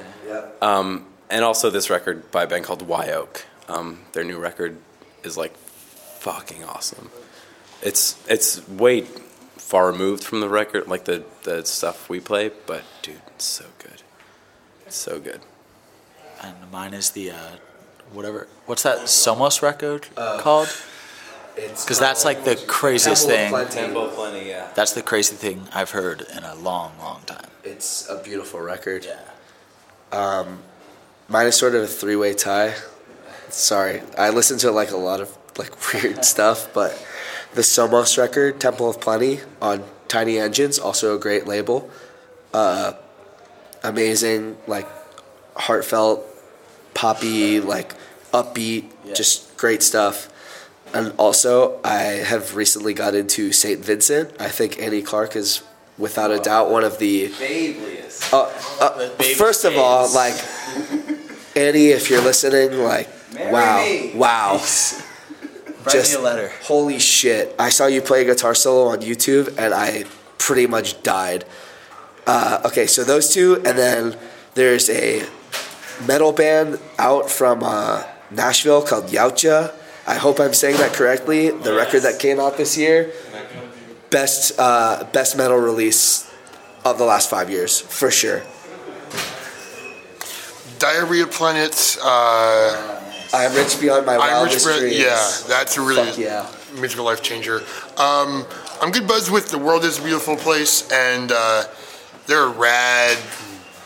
Um, 0.60 1.06
and 1.28 1.44
also 1.44 1.70
this 1.70 1.90
record 1.90 2.30
by 2.30 2.44
a 2.44 2.46
band 2.46 2.64
called 2.64 2.82
Y 2.82 3.10
Oak. 3.10 3.44
Um, 3.68 4.00
their 4.12 4.24
new 4.24 4.38
record 4.38 4.78
is 5.22 5.36
like 5.36 5.56
fucking 5.56 6.64
awesome. 6.64 7.10
It's 7.82 8.22
it's 8.28 8.66
way 8.68 9.02
far 9.02 9.86
removed 9.86 10.24
from 10.24 10.40
the 10.40 10.48
record, 10.48 10.88
like 10.88 11.04
the 11.04 11.24
the 11.44 11.64
stuff 11.64 12.08
we 12.08 12.20
play, 12.20 12.50
but 12.66 12.82
dude, 13.02 13.20
it's 13.28 13.44
so 13.44 13.66
good. 13.78 14.02
It's 14.86 14.96
so 14.96 15.18
good. 15.18 15.40
And 16.42 16.54
mine 16.70 16.92
is 16.92 17.10
the, 17.10 17.30
uh, 17.30 17.50
whatever, 18.12 18.48
what's 18.66 18.82
that 18.82 18.98
Somos 19.02 19.62
record 19.62 20.08
called? 20.16 20.68
Because 21.54 21.98
that's 21.98 22.24
like 22.24 22.44
the 22.44 22.56
craziest 22.66 23.28
Temple 23.28 23.68
thing. 23.68 23.94
Plenty. 24.10 24.14
plenty, 24.16 24.48
yeah. 24.48 24.68
That's 24.74 24.92
the 24.92 25.02
crazy 25.02 25.36
thing 25.36 25.68
I've 25.72 25.90
heard 25.90 26.26
in 26.36 26.42
a 26.42 26.54
long, 26.56 26.98
long 26.98 27.22
time. 27.26 27.46
It's 27.62 28.08
a 28.08 28.20
beautiful 28.22 28.60
record. 28.60 29.06
Yeah. 29.06 29.20
Um, 30.10 30.58
Mine 31.28 31.46
is 31.46 31.56
sort 31.56 31.74
of 31.74 31.82
a 31.82 31.86
three-way 31.86 32.34
tie. 32.34 32.74
Sorry, 33.52 34.02
I 34.18 34.30
listen 34.30 34.58
to 34.58 34.70
like 34.70 34.90
a 34.90 34.96
lot 34.96 35.20
of 35.20 35.36
like 35.58 35.72
weird 35.92 36.24
stuff, 36.24 36.72
but 36.72 36.92
the 37.54 37.60
Somos 37.62 38.16
record, 38.18 38.60
Temple 38.60 38.88
of 38.88 39.00
Plenty, 39.00 39.40
on 39.60 39.84
Tiny 40.08 40.38
Engines, 40.38 40.78
also 40.78 41.14
a 41.14 41.18
great 41.18 41.46
label. 41.46 41.88
Uh, 42.54 42.94
amazing, 43.82 44.56
like 44.66 44.88
heartfelt, 45.56 46.24
poppy, 46.94 47.60
like 47.60 47.94
upbeat, 48.32 48.90
Yeah. 49.04 49.14
just 49.14 49.56
great 49.56 49.82
stuff. 49.82 50.28
And 50.94 51.12
also, 51.18 51.80
I 51.84 52.00
have 52.24 52.54
recently 52.54 52.92
got 52.94 53.14
into 53.14 53.50
Saint 53.52 53.80
Vincent. 53.84 54.30
I 54.40 54.48
think 54.48 54.78
Annie 54.80 55.00
Clark 55.02 55.36
is 55.36 55.62
without 55.98 56.30
a 56.30 56.38
doubt 56.38 56.70
one 56.70 56.84
of 56.84 56.98
the 56.98 57.28
Babliest. 57.28 58.32
uh, 58.32 58.50
uh, 58.80 59.08
first 59.36 59.64
of 59.64 59.76
all, 59.78 60.10
like 60.14 60.34
Annie, 61.56 61.88
if 61.88 62.10
you're 62.10 62.20
listening, 62.22 62.78
like 62.82 63.08
wow, 63.50 63.82
me. 63.84 64.12
wow, 64.14 64.52
Write 64.52 65.92
Just- 65.92 66.12
me 66.12 66.18
a 66.18 66.22
letter. 66.22 66.52
holy 66.62 66.98
shit! 66.98 67.54
I 67.58 67.70
saw 67.70 67.86
you 67.86 68.00
play 68.02 68.22
a 68.22 68.24
guitar 68.24 68.54
solo 68.54 68.90
on 68.90 69.00
YouTube, 69.00 69.48
and 69.58 69.74
I 69.74 70.04
pretty 70.38 70.66
much 70.66 71.02
died. 71.02 71.44
Uh, 72.26 72.60
okay, 72.66 72.86
so 72.86 73.02
those 73.02 73.32
two, 73.34 73.56
and 73.64 73.76
then 73.76 74.16
there's 74.54 74.88
a 74.90 75.26
metal 76.06 76.32
band 76.32 76.78
out 76.98 77.28
from 77.30 77.62
uh, 77.64 78.04
Nashville 78.30 78.82
called 78.82 79.06
Yautja. 79.06 79.72
I 80.06 80.14
hope 80.14 80.38
I'm 80.40 80.52
saying 80.54 80.76
that 80.78 80.92
correctly. 80.92 81.50
The 81.50 81.74
record 81.74 82.00
that 82.02 82.18
came 82.20 82.38
out 82.38 82.56
this 82.56 82.76
year, 82.78 83.12
best 84.10 84.52
uh, 84.58 85.04
best 85.12 85.36
metal 85.36 85.56
release 85.58 86.30
of 86.84 86.98
the 86.98 87.04
last 87.04 87.28
five 87.30 87.50
years 87.50 87.80
for 87.80 88.10
sure. 88.10 88.42
Diarrhea 90.78 91.26
Planet. 91.26 91.96
Uh, 92.02 93.00
I 93.34 93.44
am 93.44 93.54
rich 93.54 93.80
beyond 93.80 94.04
my 94.04 94.14
I'm 94.16 94.20
Rich 94.20 94.30
wildest 94.30 94.66
Brett. 94.66 94.80
dreams. 94.80 94.98
Yeah, 94.98 95.30
that's 95.48 95.76
a 95.78 95.80
really 95.80 96.06
Fuck 96.10 96.18
yeah. 96.18 96.46
musical 96.78 97.04
life 97.04 97.22
changer. 97.22 97.62
Um, 97.96 98.44
I'm 98.80 98.90
good 98.90 99.08
buds 99.08 99.30
with 99.30 99.48
The 99.48 99.58
World 99.58 99.84
is 99.84 99.98
a 99.98 100.02
Beautiful 100.02 100.36
Place, 100.36 100.90
and 100.92 101.32
uh, 101.32 101.64
they're 102.26 102.44
a 102.44 102.48
rad 102.50 103.16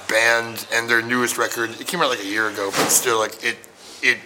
band, 0.08 0.66
and 0.72 0.88
their 0.88 1.02
newest 1.02 1.38
record, 1.38 1.70
it 1.80 1.86
came 1.86 2.00
out 2.00 2.10
like 2.10 2.20
a 2.20 2.26
year 2.26 2.48
ago, 2.48 2.70
but 2.70 2.88
still, 2.88 3.18
like, 3.18 3.44
it, 3.44 3.56
it, 4.02 4.18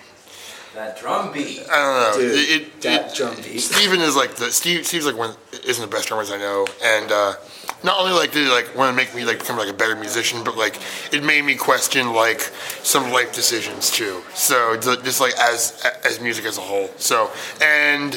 That 0.75 0.99
drum 1.01 1.33
beat. 1.33 1.67
I 1.71 2.13
don't 2.13 2.23
know. 2.23 2.29
Dude, 2.29 2.39
it, 2.39 2.63
it, 2.63 2.81
that 2.83 3.11
it- 3.11 3.17
drum 3.17 3.35
beat. 3.37 3.59
Steven 3.59 4.01
is 4.01 4.15
like 4.15 4.37
the 4.37 4.51
Steve. 4.53 4.87
Steve's 4.87 5.05
like 5.07 5.17
one 5.17 5.35
isn't 5.67 5.83
the 5.85 5.91
best 5.95 6.09
drummers 6.09 6.31
I 6.31 6.39
know, 6.39 6.67
and 6.83 7.11
uh, 7.11 7.35
not 7.83 7.99
only 7.99 8.13
like 8.13 8.31
did 8.33 8.47
it 8.47 8.51
like 8.51 8.75
want 8.77 8.93
to 8.93 8.97
make 8.97 9.13
me 9.15 9.25
like 9.25 9.41
become 9.41 9.59
like 9.59 9.69
a 9.69 9.73
better 9.73 9.97
musician, 9.97 10.45
but 10.45 10.57
like 10.57 10.79
it 11.13 11.25
made 11.25 11.45
me 11.45 11.57
question 11.57 12.13
like 12.13 12.41
some 12.85 13.11
life 13.11 13.33
decisions 13.35 13.91
too. 13.91 14.23
So 14.35 14.77
ju- 14.77 15.03
just 15.03 15.21
like 15.21 15.35
as 15.41 15.85
as 16.05 16.21
music 16.21 16.45
as 16.45 16.57
a 16.57 16.61
whole. 16.63 16.89
So 16.99 17.31
and 17.61 18.13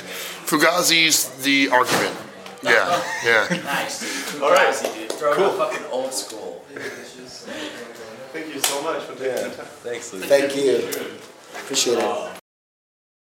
Fugazi's 0.46 1.30
the 1.44 1.70
argument. 1.70 2.16
Yeah, 2.64 3.04
yeah. 3.26 3.62
Nice, 3.66 4.32
dude. 4.32 4.42
All 4.42 4.50
right. 4.50 4.74
dude. 4.96 5.12
Throw 5.12 5.34
Cool. 5.36 5.50
fucking 5.50 5.86
old 5.92 6.14
school. 6.14 6.64
Thank 6.72 8.56
you 8.56 8.62
so 8.62 8.82
much 8.84 9.04
for 9.04 9.16
taking 9.16 9.50
the 9.50 9.54
time. 9.54 9.66
Thanks, 9.84 10.14
Luke. 10.14 10.24
Thank 10.24 10.56
you. 10.56 10.88
Appreciate 11.62 11.98
it. 12.00 12.43